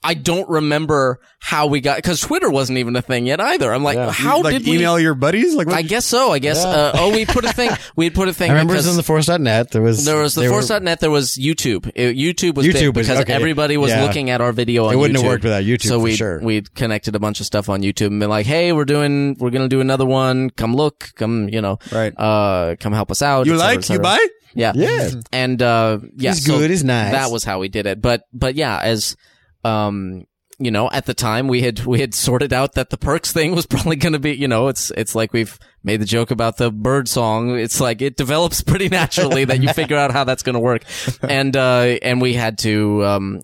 [0.04, 3.74] I don't remember how we got because Twitter wasn't even a thing yet either.
[3.74, 4.76] I'm like, how like did we?
[4.76, 5.56] email your buddies?
[5.56, 5.68] Like?
[5.70, 6.32] I guess so.
[6.32, 6.64] I guess.
[6.66, 7.72] Uh, oh, we put a thing.
[7.96, 8.50] We put a thing.
[8.50, 9.72] I remember it was because- in the force.net.
[9.72, 11.00] There was there was the Force.net.
[11.00, 11.92] There was YouTube.
[11.96, 13.34] It- YouTube was YouTube big was- because okay.
[13.34, 14.04] everybody was Yeah.
[14.04, 14.88] looking at our video.
[14.88, 16.40] on It wouldn't have worked without YouTube So we sure.
[16.42, 19.52] we connected a bunch of stuff on YouTube and been like, hey, we're doing, we're
[19.52, 20.50] gonna do another one.
[20.50, 21.12] Come look.
[21.16, 22.14] Come, you know, Right.
[22.18, 23.46] Uh, come help us out.
[23.46, 23.90] you et cetera, et like?
[23.90, 24.28] You buy?
[24.56, 24.72] Yeah.
[24.76, 25.10] Yeah.
[25.32, 27.12] And uh, yeah, He's so good, he's nice.
[27.12, 28.02] That was how we did it.
[28.02, 29.16] But but yeah, as
[29.64, 30.26] um
[30.60, 33.56] you know, at the time we had we had sorted out that the perks thing
[33.56, 36.58] was probably going to be, you know, it's it's like we've made the joke about
[36.58, 37.58] the bird song.
[37.58, 40.84] It's like it develops pretty naturally that you figure out how that's going to work.
[41.22, 43.42] And uh and we had to um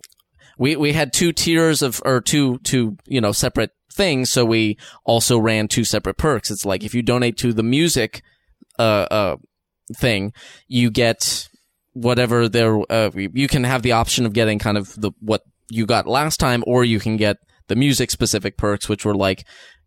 [0.57, 4.77] we we had two tiers of or two two, you know, separate things, so we
[5.05, 6.51] also ran two separate perks.
[6.51, 8.21] It's like if you donate to the music
[8.77, 9.35] uh uh
[9.97, 10.33] thing,
[10.67, 11.47] you get
[11.93, 15.85] whatever there uh, you can have the option of getting kind of the what you
[15.85, 19.45] got last time or you can get the music specific perks which were like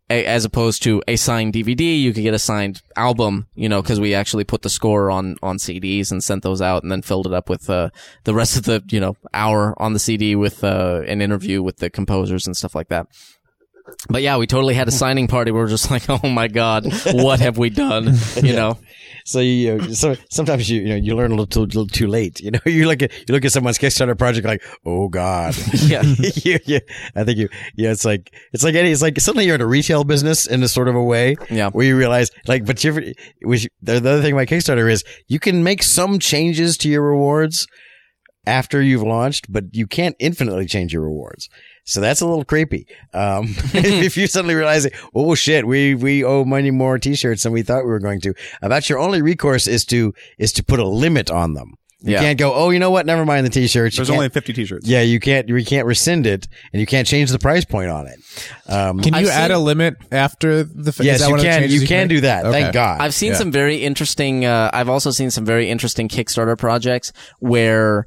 [0.09, 3.81] a, as opposed to a signed DVD you could get a signed album you know
[3.81, 7.01] because we actually put the score on on CDs and sent those out and then
[7.01, 7.89] filled it up with uh,
[8.23, 11.77] the rest of the you know hour on the CD with uh, an interview with
[11.77, 13.07] the composers and stuff like that
[14.09, 15.51] but yeah, we totally had a signing party.
[15.51, 18.77] We were just like, "Oh my god, what have we done?" You know,
[19.25, 22.07] So you, know, so sometimes you, you know, you learn a little too, little too
[22.07, 22.41] late.
[22.41, 25.55] You know, you look at you look at someone's Kickstarter project like, oh god.
[25.73, 26.01] yeah,
[26.35, 26.79] you, you,
[27.15, 29.67] I think you, yeah, it's like, it's like any, it's like suddenly you're in a
[29.67, 31.37] retail business in a sort of a way.
[31.49, 31.69] Yeah.
[31.69, 33.13] Where you realize, like, but you,
[33.43, 37.03] which, the, the other thing about Kickstarter is you can make some changes to your
[37.03, 37.65] rewards
[38.45, 41.47] after you've launched, but you can't infinitely change your rewards.
[41.85, 42.87] So that's a little creepy.
[43.13, 47.61] Um, if you suddenly realize, oh shit, we, we owe money more t-shirts than we
[47.61, 48.33] thought we were going to.
[48.61, 51.73] About your only recourse is to, is to put a limit on them.
[52.05, 52.19] You Yeah.
[52.19, 53.05] can't go, oh, you know what?
[53.05, 53.95] Never mind the t-shirts.
[53.95, 54.85] You There's can't- only 50 t-shirts.
[54.87, 58.07] yeah, you can't you can't rescind it, and you can't change the price point on
[58.07, 58.19] it.
[58.67, 60.89] Um, Can you I've add seen- a limit after the?
[60.89, 61.59] F- is yes, that you one of the can.
[61.61, 62.09] changes You can make?
[62.09, 62.45] do that.
[62.45, 62.61] Okay.
[62.63, 62.99] Thank God.
[62.99, 63.37] I've seen Yeah.
[63.37, 64.43] some very interesting.
[64.43, 68.05] Uh, I've also seen some very interesting Kickstarter projects where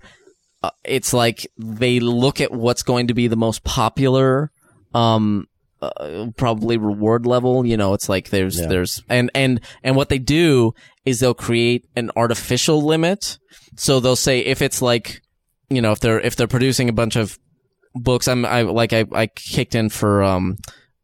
[0.84, 4.50] it's like they look at what's going to be the most popular,
[4.94, 5.46] um,
[5.82, 7.66] uh, probably reward level.
[7.66, 8.66] You know, it's like there's Yeah.
[8.66, 10.72] there's and and and what they do
[11.04, 13.38] is they'll create an artificial limit.
[13.76, 15.20] So they'll say if it's like,
[15.68, 17.38] you know, if they're if they're producing a bunch of
[17.94, 18.28] books.
[18.28, 20.56] I'm I like I I kicked in for um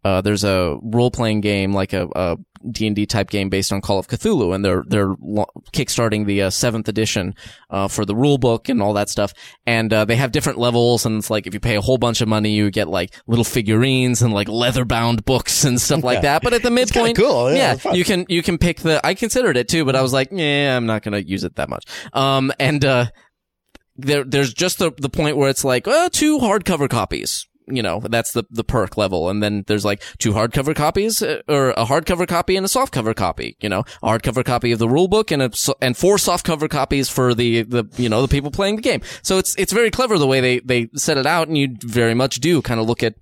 [0.04, 2.36] uh there's a role playing game like a, a
[2.70, 5.14] D&D type game based on Call of Cthulhu and they're they're
[5.72, 7.34] kickstarting the uh, 7th edition
[7.70, 9.32] uh for the rule book and all that stuff.
[9.66, 12.20] And uh, they have different levels and it's like if you pay a whole bunch
[12.20, 16.22] of money you get like little figurines and like leather bound books and stuff like
[16.22, 16.42] that.
[16.42, 17.52] But at the midpoint cool.
[17.52, 20.12] Yeah, yeah you can you can pick the I considered it too but I was
[20.12, 21.84] like yeah I'm not going to use it that much.
[22.12, 23.06] Um and uh
[23.96, 28.00] there there's just the the point where it's like uh, two hardcover copies you know
[28.00, 29.28] that's the the perk level.
[29.28, 33.14] And then there's like two hardcover copies uh, or a hardcover copy and a softcover
[33.14, 33.80] copy you know?
[34.02, 35.50] A hardcover copy of the rule book and a
[35.80, 39.00] and four softcover copies for the the you know the people playing the game.
[39.22, 42.14] So it's it's very clever the way they they set it out and you very
[42.14, 43.14] much do kind of look at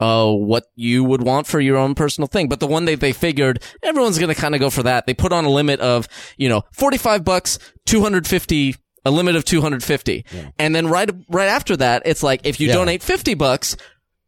[0.00, 2.48] uh what you would want for your own personal thing.
[2.48, 5.06] But the one that they figured everyone's going to kind of go for that.
[5.06, 8.76] They put on a limit of you know 45 bucks 250
[9.08, 10.24] a limit of 250
[10.58, 12.74] and then right right after that it's like if you Yeah.
[12.74, 13.76] donate 50 bucks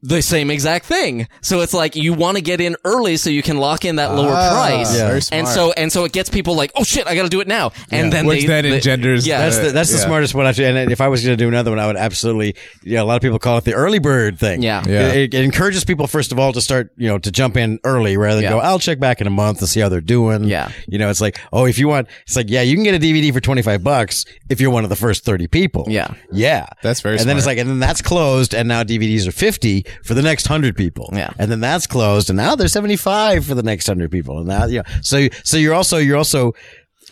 [0.02, 3.42] the same exact thing so it's like you want to get in early so you
[3.42, 5.08] can lock in that lower Ah, price Yeah.
[5.08, 7.46] very and so and so it gets people like oh shit i gotta do it
[7.48, 10.46] now and then Which they, then they- engenders yeah That's the that's the smartest one
[10.46, 10.66] actually.
[10.66, 12.54] And if I was going to do another one, I would absolutely.
[12.82, 14.62] Yeah, a lot of people call it the early bird thing.
[14.62, 14.82] Yeah.
[14.86, 15.08] Yeah.
[15.12, 18.16] It, it encourages people first of all to start, you know, to jump in early
[18.16, 18.50] rather than Yeah.
[18.50, 18.58] go.
[18.60, 20.44] I'll check back in a month to see how they're doing.
[20.44, 20.70] Yeah.
[20.88, 22.98] You know, it's like, oh, if you want, it's like, yeah, you can get a
[22.98, 25.84] DVD for twenty five bucks if you're one of the first thirty people.
[25.88, 26.14] Yeah.
[26.32, 26.66] Yeah.
[26.82, 29.84] That's very And then it's like, and then that's closed, and now DVDs are fifty
[30.04, 31.10] for the next hundred people.
[31.12, 31.32] Yeah.
[31.38, 34.38] And then that's closed, and now seventy five for the next hundred people.
[34.38, 36.54] And now, you know, so so you're also you're also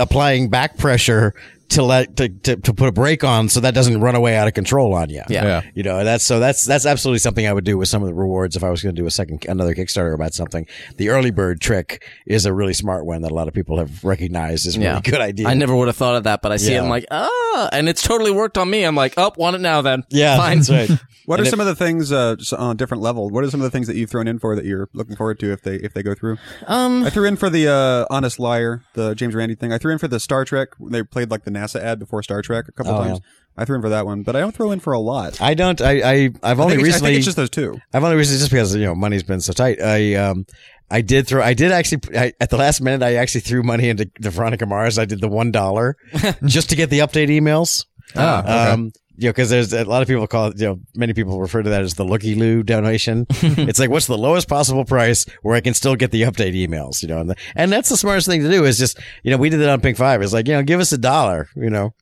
[0.01, 1.35] applying back pressure
[1.71, 4.49] to let to, to, to put a brake on so that doesn't run away out
[4.49, 5.23] of control on you.
[5.29, 5.45] Yeah.
[5.45, 5.62] Yeah.
[5.75, 8.14] You know, that's so that's that's absolutely something I would do with some of the
[8.14, 10.66] rewards if I was going to do a second another Kickstarter about something.
[10.97, 14.05] The early bird trick is a really smart one that a lot of people have
[14.05, 15.49] recognized is a really good idea.
[15.49, 16.81] I never would have thought of that, but I see it.
[16.81, 18.85] I'm like, ah, and it's totally worked on me.
[18.85, 20.05] I'm like, oh, want it now then.
[20.11, 20.59] yeah, fine.
[20.59, 20.91] that's right.
[21.29, 23.29] What are And some of the things uh, just on a different level?
[23.29, 25.39] What are some of the things that you've thrown in for that you're looking forward
[25.41, 26.39] to if they if they go through?
[26.66, 29.71] Um, I threw in for the uh, Honest Liar, the James Randi thing.
[29.71, 30.69] I threw in for the Star Trek.
[30.81, 33.21] They played like the NASA ad before Star Trek a couple Oh, times.
[33.57, 35.41] I threw in for that one, but I don't throw in for a lot.
[35.41, 35.81] I don't.
[35.81, 35.91] I.
[36.01, 37.11] I I've I only think, it's, I recently.
[37.11, 37.79] think it's just those two.
[37.93, 39.81] I've only recently just because you know money's been so tight.
[39.83, 40.47] I um
[40.91, 43.89] I did throw I did actually I, at the last minute I actually threw money
[43.89, 44.97] into the Veronica Mars.
[44.99, 45.97] I did the one dollar
[46.45, 47.85] just to get the update emails.
[48.15, 48.71] Ah, okay.
[48.73, 51.41] Um, you know, because there's a lot of people call it, you know, many people
[51.41, 53.27] refer to that as the looky loo donation.
[53.31, 57.03] it's like, what's the lowest possible price where I can still get the update emails,
[57.03, 59.37] you know, and, the, and that's the smartest thing to do is just, you know,
[59.37, 60.23] we did it on Pink Five.
[60.23, 61.95] It's like, you know, give us a dollar, you know,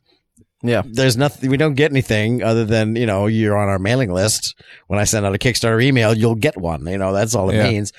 [0.63, 0.83] yeah.
[0.85, 4.55] there's nothing we don't get anything other than you know you're on our mailing list
[4.87, 7.57] when i send out a kickstarter email you'll get one you know that's all it
[7.57, 7.69] Yeah.
[7.69, 7.93] means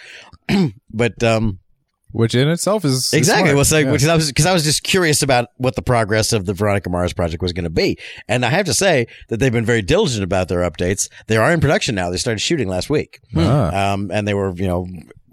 [0.91, 1.59] but um
[2.18, 3.55] Which in itself is exactly smart.
[3.55, 3.91] well so Yeah.
[3.91, 6.89] because i was because i was just curious about what the progress of the veronica
[6.89, 7.97] mars project was going to be
[8.28, 11.51] and i have to say that they've been very diligent about their updates they are
[11.53, 13.93] in production now they started shooting last week Ah.
[13.93, 14.88] um and they were you know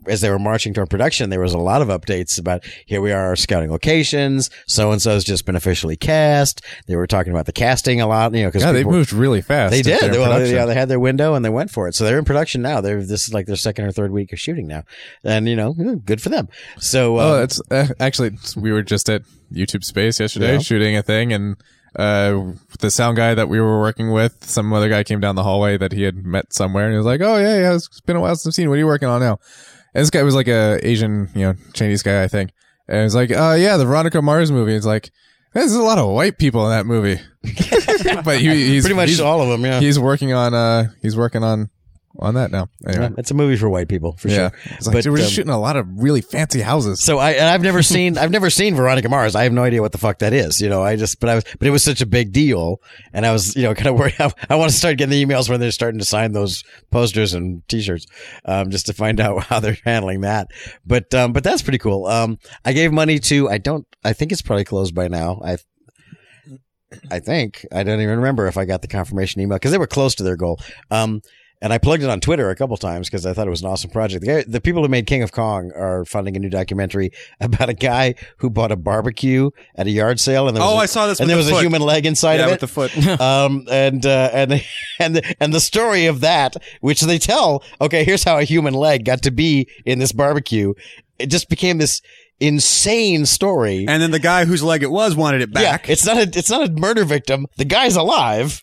[0.09, 3.13] as they were marching toward production, there was a lot of updates about here we
[3.13, 4.51] are scouting locations.
[4.67, 6.63] So and so's just been officially cast.
[6.87, 9.43] They were talking about the casting a lot, you know, because yeah, they moved really
[9.43, 9.71] fast.
[9.73, 10.01] they did.
[10.01, 11.95] they're in They, yeah, they had their window and they went for it.
[11.95, 12.81] So they're in production now.
[12.81, 14.85] They're this is like their second or third week of shooting now,
[15.23, 15.73] and you know,
[16.05, 16.49] good for them.
[16.79, 20.59] So Oh, um, it's uh, actually we were just at YouTube Space yesterday Yeah.
[20.61, 21.57] shooting a thing, and
[21.97, 25.45] uh, the sound guy that we were working with, some other guy came down the
[25.45, 28.17] hallway that he had met somewhere, and he was like, "Oh yeah, yeah, it's been
[28.17, 28.65] a while since I've seen.
[28.65, 28.69] you.
[28.71, 29.39] What are you working on now?"
[29.95, 32.51] And this guy was like a Asian, you know, Chinese guy, I think,
[32.89, 35.11] and he was like, "Uh, yeah, the Veronica Mars movie." It's like,
[35.53, 37.21] there's a lot of white people in that movie,
[38.25, 39.65] but he, he's pretty much he's, all of them.
[39.65, 41.71] Yeah, he's working on uh he's working on
[42.19, 42.69] on that now.
[42.87, 43.05] Anyway.
[43.11, 44.53] Yeah, it's a movie for white people for Yeah, sure.
[44.77, 47.01] it's like But, we're um, shooting a lot of really fancy houses.
[47.03, 49.35] So I and I've never seen I've never seen Veronica Mars.
[49.35, 50.61] I have no idea what the fuck that is.
[50.61, 52.81] You know, I just but I was but it was such a big deal,
[53.13, 54.15] and I was you know kind of worried.
[54.19, 57.35] I, I want to start getting the emails when they're starting to sign those posters
[57.35, 58.07] and T-shirts,
[58.45, 60.49] um, just to find out how they're handling that.
[60.87, 62.07] But um, but that's pretty cool.
[62.07, 65.41] Um, I gave money to I don't I think it's probably closed by now.
[65.45, 65.59] I.
[67.11, 69.87] I think I don't even remember if I got the confirmation email because they were
[69.89, 70.61] close to their goal.
[70.93, 71.23] Um,
[71.65, 73.69] and I plugged it on Twitter a couple times because I thought it was an
[73.69, 74.21] awesome project.
[74.21, 77.11] The, guy, the people who made King of Kong are funding a new documentary
[77.41, 80.77] about a guy who bought a barbecue at a yard sale, and there was Oh,
[80.77, 82.61] a- I saw this and there the was a human leg inside yeah, of with
[82.61, 82.95] the foot.
[83.21, 84.53] um, and uh, and
[85.01, 88.75] and the, and the story of that, which they tell, okay, here's how a human
[88.75, 90.75] leg got to be in this barbecue.
[91.19, 92.03] It just became this
[92.41, 93.87] insane story.
[93.89, 95.87] and then the guy whose leg it was wanted it back.
[95.87, 97.47] Yeah, it's not a it's not a murder victim.
[97.57, 98.61] The guy's alive.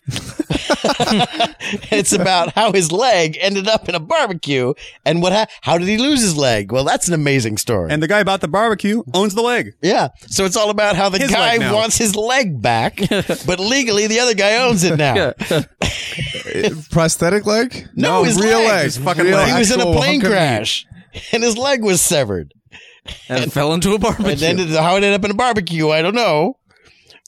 [1.90, 4.72] it's about how his leg ended up in a barbecue
[5.04, 6.72] and what ha- how did he lose his leg?
[6.72, 7.90] Well, that's an amazing story.
[7.92, 9.74] and the guy about the barbecue owns the leg.
[9.82, 11.74] yeah, so it's all about how the His guy leg now.
[11.74, 12.96] wants his leg back,
[13.46, 15.32] but legally the other guy owns it now.
[16.90, 17.88] prosthetic leg?
[17.94, 18.68] No, his real leg.
[18.68, 18.84] leg.
[18.84, 19.52] His fucking Real leg.
[19.52, 20.36] He was in a actual plane hunk of meat.
[20.36, 20.86] crash,
[21.32, 22.52] and his leg was severed.
[23.28, 24.30] and it fell into a barbecue.
[24.30, 26.56] And then how it ended up in a barbecue, I don't know.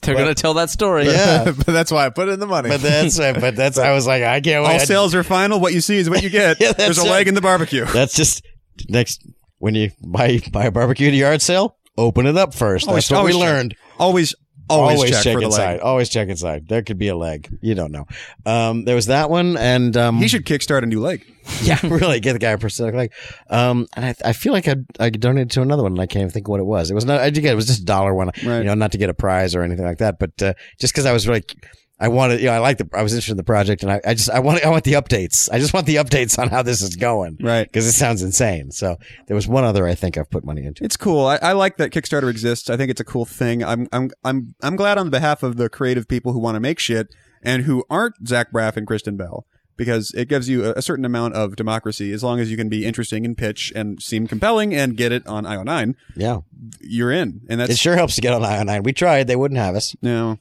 [0.05, 1.05] They're gonna tell that story.
[1.05, 1.43] Yeah.
[1.57, 2.69] but that's why I put in the money.
[2.69, 4.73] But that's uh, but that's I was like I can't wait.
[4.73, 5.59] All sales are final.
[5.59, 6.57] What you see is what you get.
[6.65, 7.09] Yeah, There's a it.
[7.09, 7.85] leg in the barbecue.
[7.85, 8.43] That's just
[8.89, 9.25] next
[9.57, 11.77] when you buy buy a barbecue at a yard sale.
[11.97, 12.87] Open it up first.
[12.87, 13.53] Always- That's what we always check.
[13.55, 13.75] learned.
[13.97, 14.35] Always,
[14.69, 15.79] always, check, for the inside.
[15.79, 16.67] Always check inside.
[16.67, 17.49] There could be a leg.
[17.61, 18.05] You don't know.
[18.45, 21.25] Um, there was that one, and um, He should kickstart a new leg.
[21.61, 23.13] yeah, really get the guy a prosthetic leg.
[23.49, 26.21] Um, and I, I feel like I I donated to another one, and I can't
[26.21, 26.89] even think what it was.
[26.89, 27.19] It was not.
[27.19, 28.31] I did get it was just a dollar one.
[28.43, 28.59] Right.
[28.59, 31.05] You know, not to get a prize or anything like that, but uh, just because
[31.05, 31.53] I was like.
[31.97, 34.01] I wanted, you know, I like the, I was interested in the project and I,
[34.05, 35.49] I just, I want, I want the updates.
[35.51, 37.37] I just want the updates on how this is going.
[37.41, 37.65] Right.
[37.65, 38.71] Because it sounds insane.
[38.71, 40.83] So there was one other I think I've put money into.
[40.83, 41.25] It's cool.
[41.25, 42.69] I, I like that Kickstarter exists.
[42.69, 43.63] I think it's a cool thing.
[43.63, 46.79] I'm I'm I'm I'm glad on behalf of the creative people who want to make
[46.79, 47.07] shit
[47.41, 49.45] and who aren't Zach Braff and Kristen Bell
[49.77, 52.69] because it gives you a, a certain amount of democracy as long as you can
[52.69, 55.95] be interesting in pitch and seem compelling and get it on IO9.
[56.15, 56.39] Yeah.
[56.81, 58.83] You're in, and that's It sure helps to get on IO9.
[58.83, 59.27] We tried.
[59.27, 59.95] They wouldn't have us.
[60.01, 60.39] no.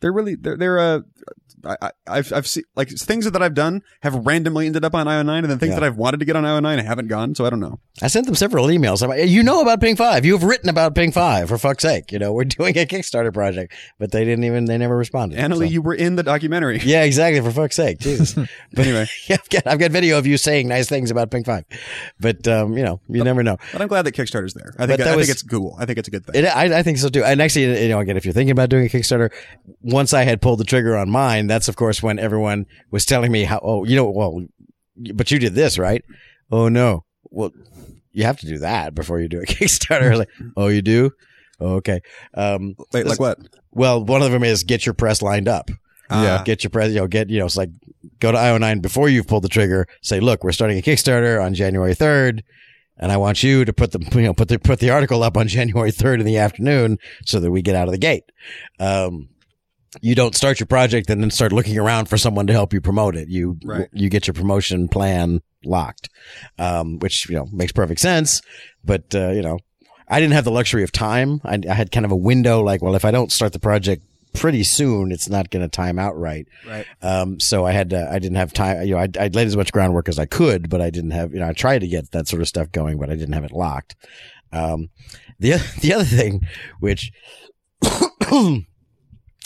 [0.00, 1.00] They're really they're they're uh.
[1.66, 5.06] I, I- I've I've seen like things that I've done have randomly ended up on
[5.06, 5.80] IO9, and then things Yeah.
[5.80, 7.34] that I've wanted to get on IO9 I haven't gone.
[7.34, 7.78] So I don't know.
[8.02, 9.02] I sent them several emails.
[9.02, 10.24] I'm like, you know about Pink Five.
[10.24, 12.12] You've written about Pink Five for fuck's sake.
[12.12, 14.66] You know, we're doing a Kickstarter project, but they didn't even.
[14.66, 15.38] They never responded.
[15.38, 16.78] Annalie, So- you were in the documentary.
[16.84, 17.40] yeah, exactly.
[17.40, 18.34] For fuck's sake, Jesus.
[18.72, 19.06] but Anyway.
[19.28, 21.64] yeah, I've got I've got video of you saying nice things about Pink Five,
[22.20, 23.56] but um, you know, you never know.
[23.72, 24.74] But I'm glad that Kickstarter's there.
[24.78, 25.76] I think that I was- think it's cool.
[25.78, 26.44] I think it's a good thing.
[26.44, 27.24] It, I, I think so too.
[27.24, 29.30] And actually, you know, again, if you're thinking about doing a Kickstarter,
[29.82, 33.32] once I had pulled the trigger on mine, that's of course when everyone was telling
[33.32, 33.60] me how.
[33.62, 34.44] Oh, you know, well,
[35.14, 36.04] but you did this, right?
[36.50, 37.04] Oh no.
[37.30, 37.52] Well,
[38.12, 40.16] you have to do that before you do a Kickstarter.
[40.16, 41.10] Like, oh, you do?
[41.60, 42.00] Oh, okay.
[42.34, 43.38] Um, Wait, like what?
[43.70, 45.70] well, one of them is get your press lined up.
[46.10, 46.42] Yeah.
[46.44, 47.70] Get your press, you know, get, you know, it's like
[48.20, 49.86] go to IO9 before you've pulled the trigger.
[50.02, 52.42] Say, look, we're starting a Kickstarter on January 3rd.
[52.96, 55.36] And I want you to put the, you know, put the, put the article up
[55.36, 58.24] on January 3rd in the afternoon so that we get out of the gate.
[58.78, 59.30] Um,
[60.02, 62.80] you don't start your project and then start looking around for someone to help you
[62.80, 63.28] promote it.
[63.28, 63.88] You, Right.
[63.92, 66.08] you get your promotion plan locked.
[66.58, 68.42] Um, which, you know, makes perfect sense.
[68.84, 69.58] But, uh, you know,
[70.08, 71.40] I didn't have the luxury of time.
[71.44, 74.02] I, I had kind of a window like, well, if I don't start the project
[74.34, 76.46] pretty soon, it's not going to time out right.
[76.68, 76.84] Right.
[77.00, 79.56] Um, so I had to, I didn't have time, you know, I, I laid as
[79.56, 82.10] much groundwork as I could, but I didn't have, you know, I tried to get
[82.10, 83.94] that sort of stuff going, but I didn't have it locked.
[84.52, 84.90] Um,
[85.38, 86.42] the, the other thing,
[86.80, 87.12] which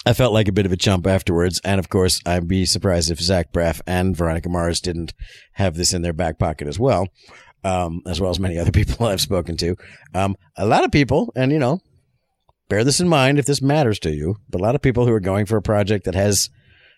[0.08, 1.60] I felt like a bit of a chump afterwards.
[1.64, 5.12] And of course, I'd be surprised if Zach Braff and Veronica Mars didn't
[5.52, 7.08] have this in their back pocket as well.
[7.62, 9.76] Um, as well as many other people I've spoken to.
[10.14, 11.80] Um, a lot of people, and you know,
[12.70, 15.12] bear this in mind if this matters to you, but a lot of people who
[15.12, 16.48] are going for a project that has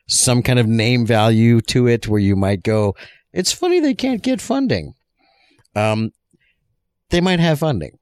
[0.06, 2.94] some kind of name value to it where you might go,
[3.32, 4.94] it's funny they can't get funding.
[5.74, 6.12] Um,
[7.08, 7.98] they might have funding.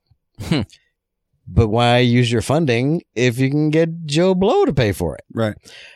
[1.50, 5.24] But why use your funding if you can get Joe Blow to pay for it?
[5.32, 5.54] Right.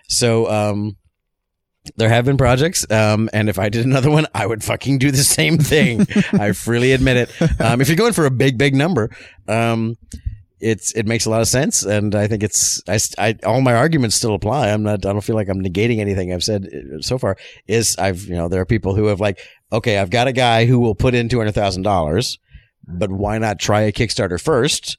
[0.08, 0.96] So, um,
[1.96, 5.10] there have been projects, um, and if I did another one, I would fucking do
[5.10, 6.06] the same thing.
[6.32, 7.60] I freely admit it.
[7.60, 9.10] Um, if you're going for a big, big number,
[9.48, 9.96] um,
[10.60, 13.74] it's it makes a lot of sense, and I think it's I, I all my
[13.74, 14.70] arguments still apply.
[14.70, 15.04] I'm not.
[15.04, 17.36] I don't feel like I'm negating anything I've said uh, so far.
[17.66, 19.40] Is I've you know there are people who have like
[19.72, 22.38] okay, I've got a guy who will put in two hundred thousand dollars,
[22.86, 24.98] but why not try a Kickstarter first?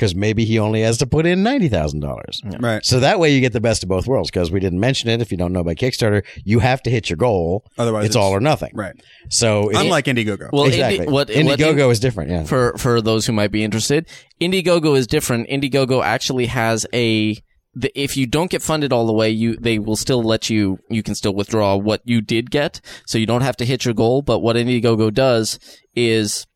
[0.00, 2.40] Because maybe he only has to put in ninety thousand dollars.
[2.58, 2.82] Right.
[2.82, 4.30] So that way you get the best of both worlds.
[4.30, 5.20] Because we didn't mention it.
[5.20, 7.66] If you don't know about Kickstarter, you have to hit your goal.
[7.76, 8.70] Otherwise, it's, all or nothing.
[8.72, 8.94] Right.
[9.28, 10.48] So it- Unlike Indiegogo.
[10.54, 11.00] Well, exactly.
[11.00, 12.30] Indi- what, Indiegogo what is different.
[12.30, 12.44] Yeah.
[12.44, 14.08] for for those who might be interested,
[14.40, 15.50] Indiegogo is different.
[15.50, 17.36] Indiegogo actually has a
[17.74, 20.78] the, if you don't get funded all the way, you they will still let you
[20.88, 23.92] you can still withdraw what you did get, so you don't have to hit your
[23.92, 24.22] goal.
[24.22, 25.58] But what Indiegogo does
[25.94, 26.46] is,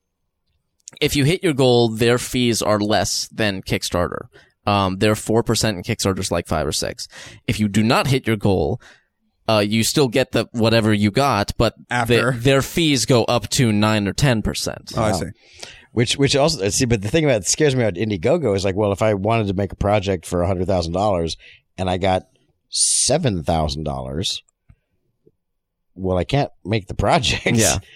[1.04, 4.28] if you hit your goal, their fees are less than Kickstarter.
[4.66, 7.06] Um, they're four percent and Kickstarter's like five or six.
[7.46, 8.80] If you do not hit your goal,
[9.46, 12.32] uh, you still get the whatever you got, but After.
[12.32, 14.92] the- their fees go up to nine or ten percent.
[14.96, 15.26] oh, I see.
[15.92, 18.74] Which, which also see, but the thing about that scares me about Indiegogo is like,
[18.74, 21.36] well, if I wanted to make a project for hundred thousand dollars
[21.78, 22.24] and I got
[22.68, 24.42] seven thousand dollars,
[25.94, 27.46] well, I can't make the project.
[27.46, 27.78] Yeah.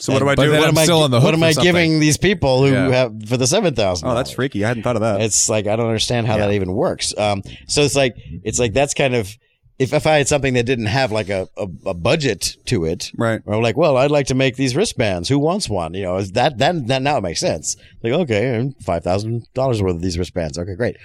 [0.00, 0.50] So what do I do?
[0.50, 2.72] What I'm am I, still on the hook what am I giving these people who
[2.72, 2.90] Yeah.
[2.90, 4.08] have for the seven thousand?
[4.08, 4.64] Oh, that's freaky.
[4.64, 5.20] I hadn't thought of that.
[5.20, 7.16] It's like I don't understand how that even works.
[7.16, 9.36] Um, so it's like it's like that's kind of
[9.78, 13.10] if if I had something that didn't have like a a, a budget to it,
[13.16, 13.40] right.
[13.46, 15.28] or like, well, I'd like to make these wristbands.
[15.28, 15.94] Who wants one?
[15.94, 17.76] You know, is that that that now it makes sense.
[18.02, 20.58] Like, okay, five thousand dollars worth of these wristbands.
[20.58, 20.96] Okay, great.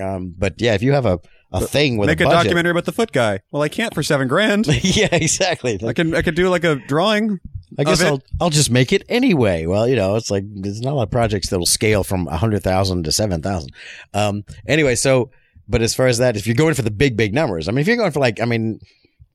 [0.00, 1.18] Um, but yeah, if you have a
[1.52, 3.40] a thing with Make a, a, documentary about the foot guy.
[3.50, 4.66] Well, I can't for seven grand.
[4.82, 5.80] yeah, exactly.
[5.84, 7.40] I can I could do like a drawing.
[7.78, 8.02] I guess.
[8.02, 9.66] I'll I'll just make it anyway.
[9.66, 12.36] Well, you know, it's like there's not a lot of projects that'll scale from a
[12.36, 13.72] hundred thousand to seven thousand.
[14.12, 15.30] Um, anyway, so
[15.70, 17.78] but as far as that, if you're going for the big big numbers, I mean,
[17.80, 18.80] if you're going for like, I mean,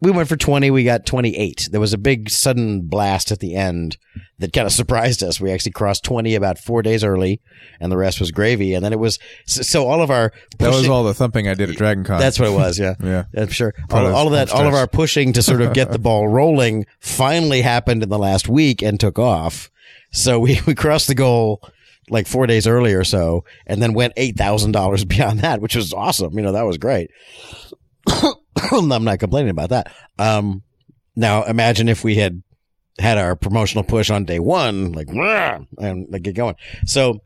[0.01, 1.69] we went for twenty, we got twenty eight.
[1.71, 3.97] There was a big sudden blast at the end
[4.39, 5.39] that kind of surprised us.
[5.39, 7.41] We actually crossed twenty about four days early,
[7.79, 8.73] and the rest was gravy.
[8.73, 11.69] And then it was so, all of our That was all the thumping I did
[11.69, 12.19] at Dragon Con.
[12.19, 12.77] That's what it was.
[12.79, 12.95] Yeah.
[13.05, 13.25] Yeah.
[13.37, 13.73] I'm sure.
[13.91, 16.27] All, of all of that, all of our pushing to sort of get the ball
[16.27, 19.69] rolling finally happened in the last week and took off.
[20.11, 21.61] So we, we crossed the goal
[22.09, 26.33] like four days early or so and then went $8,000 beyond that, which was awesome.
[26.37, 27.11] You know, that was great.
[28.71, 29.93] I'm not complaining about that.
[30.17, 30.63] Um,
[31.15, 32.41] now imagine if we had
[32.99, 35.07] had our promotional push on day one, like,
[35.77, 36.55] and like get going.
[36.85, 37.21] So,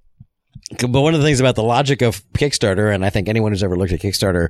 [0.80, 3.64] but one of the things about the logic of Kickstarter, and I think anyone who's
[3.64, 4.50] ever looked at Kickstarter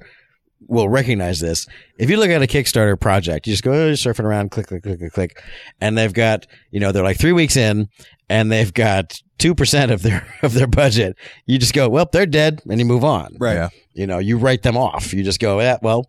[0.68, 1.68] will recognize this.
[1.98, 4.84] If you look at a Kickstarter project, you just go oh, surfing around, click, click,
[4.84, 5.44] click, click, click,
[5.82, 7.90] and they've got, you know, they're like three weeks in,
[8.30, 11.16] and they've got two percent of their of their budget.
[11.46, 13.36] You just go, well, they're dead, and you move on.
[13.40, 13.56] Right.
[13.56, 13.70] Yeah.
[13.94, 15.14] You know, you write them off.
[15.14, 16.06] You just go, yeah, well,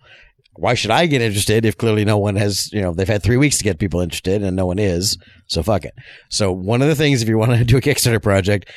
[0.61, 3.38] why should I get interested if clearly no one has, you know, they've had three
[3.38, 5.16] weeks to get people interested and no one is.
[5.46, 5.94] So fuck it.
[6.28, 8.70] So one of the things, if you want to do a Kickstarter project,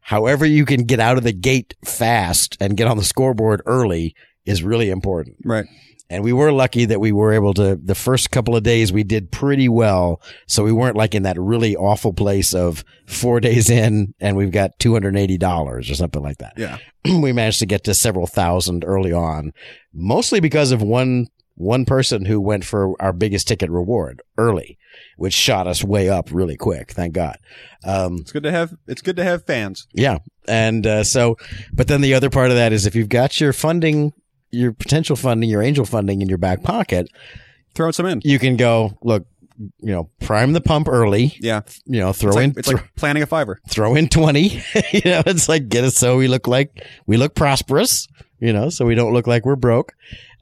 [0.00, 4.14] however you can get out of the gate fast and get on the scoreboard early
[4.46, 5.36] is really important.
[5.44, 5.66] Right.
[6.10, 9.04] And we were lucky that we were able to, the first couple of days we
[9.04, 10.20] did pretty well.
[10.46, 14.50] So we weren't like in that really awful place of four days in and we've
[14.52, 16.52] got $280 or something like that.
[16.58, 16.78] Yeah.
[17.04, 19.52] we managed to get to several thousand early on,
[19.94, 24.76] mostly because of one, one person who went for our biggest ticket reward early,
[25.16, 26.90] which shot us way up really quick.
[26.92, 27.38] Thank God.
[27.82, 28.74] Um, It's good to have.
[28.86, 29.86] It's good to have fans.
[29.94, 30.18] yeah.
[30.46, 31.36] And uh, so,
[31.72, 34.12] but then the other part of that is if you've got your funding,
[34.54, 37.08] your potential funding, your angel funding in your back pocket,
[37.74, 38.20] Throw some in.
[38.24, 39.26] you can go, look,
[39.58, 41.60] you know, prime the pump early, Yeah.
[41.86, 43.60] you know, throw It's like, in, it's thro- like planning a fiver.
[43.68, 44.40] throw in 20,
[44.92, 48.08] you know, it's like get us so we look like we look prosperous,
[48.40, 49.92] you know, so we don't look like we're broke.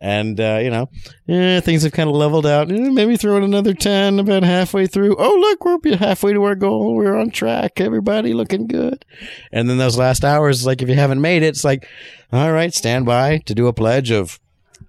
[0.05, 0.91] And, uh, you know,
[1.29, 2.73] eh, things have kind of leveled out.
[2.73, 5.15] Eh, maybe throw in another 10 about halfway through.
[5.17, 6.97] Oh, look, we're halfway to our goal.
[6.97, 7.81] We're on track.
[7.81, 9.05] Everybody looking good.
[9.53, 11.87] And then those last hours, like if you haven't made it, it's like,
[12.33, 14.41] all right, stand by to do a pledge of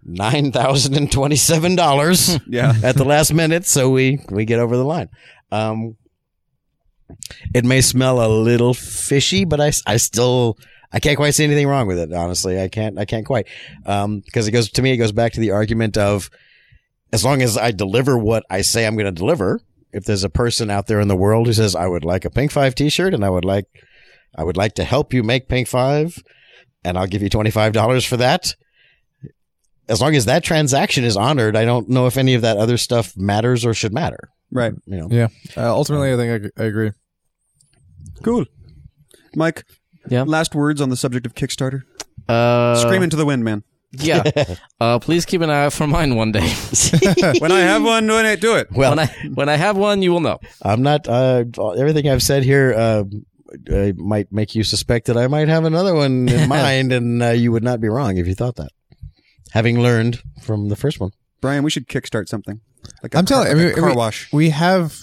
[0.10, 2.74] $9,027 Yeah.
[2.84, 3.66] at the last minute.
[3.68, 5.10] So we, we get over the line.
[5.52, 5.96] Um,
[7.54, 10.58] it may smell a little fishy, but I, I still,
[10.94, 12.14] I can't quite see anything wrong with it.
[12.14, 13.48] Honestly, I can't, I can't quite.
[13.86, 16.30] Um, because it goes, to me, it goes back to the argument of
[17.12, 20.30] as long as I deliver what I say I'm going to deliver, if there's a
[20.30, 23.14] person out there in the world who says, I would like a Pink Five t-shirt
[23.14, 23.66] and I would like,
[24.36, 26.22] I would like to help you make Pink Five
[26.84, 28.56] and I'll give you $25 for that.
[29.90, 32.78] As long as that transaction is honored, I don't know if any of that other
[32.78, 34.30] stuff matters or should matter.
[34.52, 34.74] Right.
[34.86, 35.28] You know, Yeah.
[35.58, 36.92] Uh, ultimately, I think I, I agree.
[38.24, 38.46] Cool.
[39.36, 39.64] Mike.
[40.10, 40.24] Yeah.
[40.24, 41.84] Last words on the subject of Kickstarter.
[42.28, 43.64] Uh, Scream into the wind, man.
[43.92, 44.24] Yeah.
[44.80, 46.42] uh, please keep an eye out for mine one day.
[47.40, 48.68] When I have one, when I do it.
[48.72, 50.40] well, when I when I have one, you will know.
[50.62, 51.08] I'm not.
[51.08, 51.46] Uh,
[51.78, 53.04] everything I've said here uh,
[53.72, 57.30] uh, might make you suspect that I might have another one in mind, and uh,
[57.30, 58.72] you would not be wrong if you thought that.
[59.52, 62.62] Having learned from the first one, Brian, we should kickstart something.
[63.04, 63.60] Like a I'm car, telling.
[63.60, 64.32] I like a mean, car wash.
[64.34, 64.98] we have.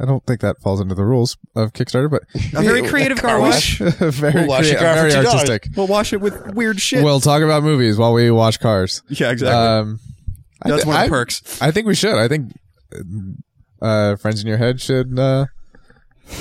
[0.00, 2.22] I don't think that falls into the rules of Kickstarter, but
[2.58, 3.78] A very creative car, wash.
[3.80, 5.24] very, We'll wash crea- car very $2.
[5.24, 5.68] artistic.
[5.76, 7.02] We'll wash it with weird shit.
[7.02, 9.02] We'll talk about movies while we wash cars.
[9.08, 9.48] yeah, exactly.
[9.56, 9.98] Um,
[10.62, 11.62] I That's thi- one of the I- perks.
[11.62, 12.14] I think we should.
[12.14, 12.52] I think
[13.82, 15.46] uh, friends in your head should uh,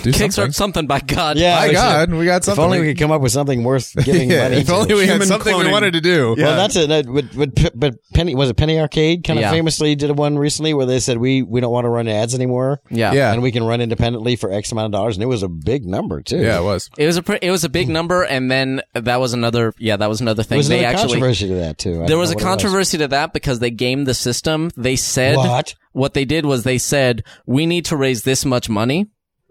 [0.03, 0.51] do Kickstart something.
[0.53, 1.38] something by God.
[1.38, 2.51] Yeah, by like God, said, we got something.
[2.53, 2.63] if something.
[2.63, 4.57] only we could come up with something worth giving yeah, money.
[4.57, 4.73] if to.
[4.75, 5.65] only we had something cloning.
[5.65, 6.35] we wanted to do.
[6.38, 6.45] Yeah.
[6.45, 6.89] Well, that's it.
[6.89, 9.51] That- But, but, but Penny was it Penny Arcade kind of Yeah.
[9.51, 12.81] famously did one recently where they said we we don't want to run ads anymore.
[12.89, 13.13] Yeah.
[13.13, 13.31] Yeah.
[13.33, 15.85] and we can run independently for X amount of dollars, and it was a big
[15.85, 16.38] number too.
[16.38, 16.89] Yeah, it was.
[16.97, 19.73] It was a pre- it was a big number, and then that was another.
[19.79, 20.57] Yeah, that was another there thing.
[20.57, 22.03] was they another actually controversy to that too.
[22.03, 24.71] I there was a what it controversy to that because they gamed the system.
[24.75, 25.75] They said What?
[25.93, 29.07] what they did was they said we need to raise this much money.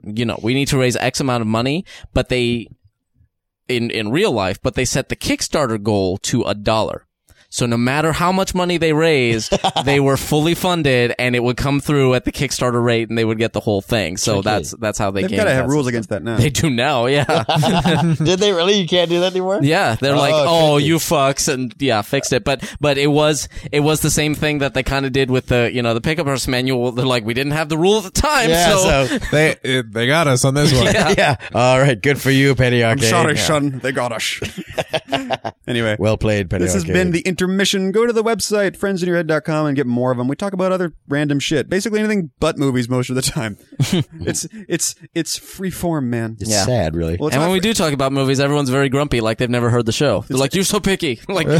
[0.06, 1.84] You know, we need to raise X amount of money,
[2.14, 2.68] but they
[3.68, 7.05] in in real life, but they set the Kickstarter goal to a dollar.
[7.48, 9.52] So no matter how much money they raised,
[9.84, 13.24] they were fully funded, and it would come through at the Kickstarter rate, and they
[13.24, 14.16] would get the whole thing.
[14.16, 14.44] So Tricky.
[14.44, 15.22] that's that's how they.
[15.22, 16.36] They've got to have rules against that now.
[16.36, 17.24] They do now, yeah.
[18.18, 18.74] Did they really?
[18.80, 19.60] You can't do that anymore.
[19.62, 20.88] Yeah, they're Oh, like, "Oh, tricky.
[20.88, 22.44] you fucks," and yeah, fixed it.
[22.44, 25.46] But but it was it was the same thing that they kind of did with
[25.46, 26.92] the you know the pickup artist manual.
[26.92, 29.92] They're like, we didn't have the rule at the time, Yeah, so, so They it,
[29.92, 30.86] they got us on this one.
[30.86, 31.36] yeah.
[31.54, 32.00] All right.
[32.00, 33.12] Good for you, Penny Arcade.
[33.12, 33.38] I'm Arcade.
[33.38, 33.70] sorry, Yeah.
[33.70, 33.80] son.
[33.82, 34.40] They got us.
[35.66, 35.96] anyway.
[35.98, 36.94] Well played, Penny This has Arcade.
[36.94, 37.92] been the intermission.
[37.92, 40.26] Go to the website, friendsinyourhead.com, and get more of them.
[40.28, 41.68] We talk about other random shit.
[41.68, 43.58] Basically anything but movies most of the time.
[44.20, 46.36] it's it's it's free form, man.
[46.40, 46.64] It's Yeah.
[46.64, 47.16] sad, really.
[47.18, 49.50] Well, it's And not when we do talk about movies, everyone's very grumpy, like they've
[49.50, 50.24] never heard the show.
[50.28, 51.46] They're like, "You're so picky." like,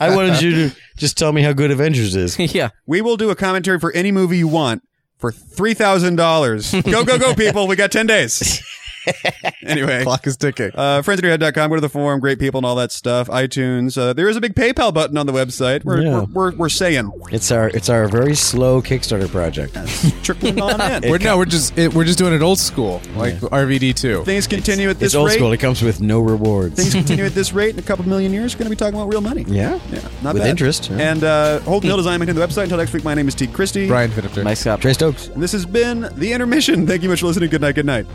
[0.00, 2.38] I wanted you to just tell me how good Avengers is.
[2.54, 4.82] yeah, we will do a commentary for any movie you want
[5.18, 6.72] for three thousand dollars.
[6.72, 7.66] Go go go, people!
[7.66, 8.62] We got ten days.
[9.62, 10.70] anyway, Clock is ticking.
[10.74, 11.68] uh, friendsinyourhead.com.
[11.70, 13.28] Go to the forum, great people and all that stuff.
[13.28, 13.96] iTunes.
[13.96, 15.84] Uh, there is a big PayPal button on the website.
[15.84, 16.20] We're Yeah.
[16.32, 19.74] we're, we're, we're saying It's our it's our very slow Kickstarter project.
[20.24, 21.10] trickling on in.
[21.10, 24.24] We're no, we're just it, we're just doing it old school, like RVD two.
[24.24, 25.36] Things continue at this It's old rate.
[25.36, 25.52] school.
[25.52, 26.74] It comes with no rewards.
[26.76, 28.54] Things continue at this rate in a couple million years.
[28.54, 29.44] We're going to be talking about real money.
[29.48, 29.78] yeah.
[29.90, 30.50] Yeah, not With bad.
[30.50, 30.98] interest, yeah.
[31.12, 32.64] And uh, hold Neil Design to the website.
[32.64, 33.46] Until next week, my name is T.
[33.46, 33.86] Christie.
[33.88, 34.44] Brian Finifter.
[34.44, 34.80] nice job.
[34.80, 35.28] Trey Stokes.
[35.28, 36.86] And this has been the intermission.
[36.86, 37.50] Thank you much for listening.
[37.50, 37.74] Good night.
[37.74, 38.06] Good night.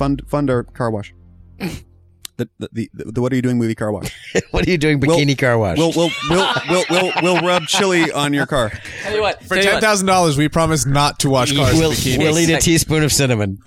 [0.00, 1.12] Fund fund our car wash.
[1.58, 4.10] the the, the, the what are you doing movie car wash.
[4.50, 5.76] what are you doing, bikini car wash?
[5.76, 8.72] We'll we'll we'll we'll we'll, we'll rub chili on your car.
[9.02, 9.42] Tell you what.
[9.42, 9.82] For tell you ten what.
[9.82, 13.58] thousand dollars, we promise not to wash cars we'll, we'll eat a teaspoon of cinnamon.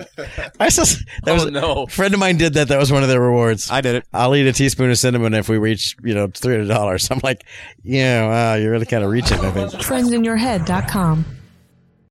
[0.60, 0.86] I saw,
[1.26, 1.84] that oh, was Oh, no.
[1.84, 2.70] a friend of mine did that.
[2.70, 3.70] That was one of their rewards.
[3.70, 4.08] I did it.
[4.12, 7.08] I'll eat a teaspoon of cinnamon if we reach, you know, three hundred dollars.
[7.12, 7.46] I'm like,
[7.84, 9.38] yeah, wow, you're really kind of reaching.
[9.38, 9.72] I think.
[9.74, 11.43] Friendsinyourhead.com.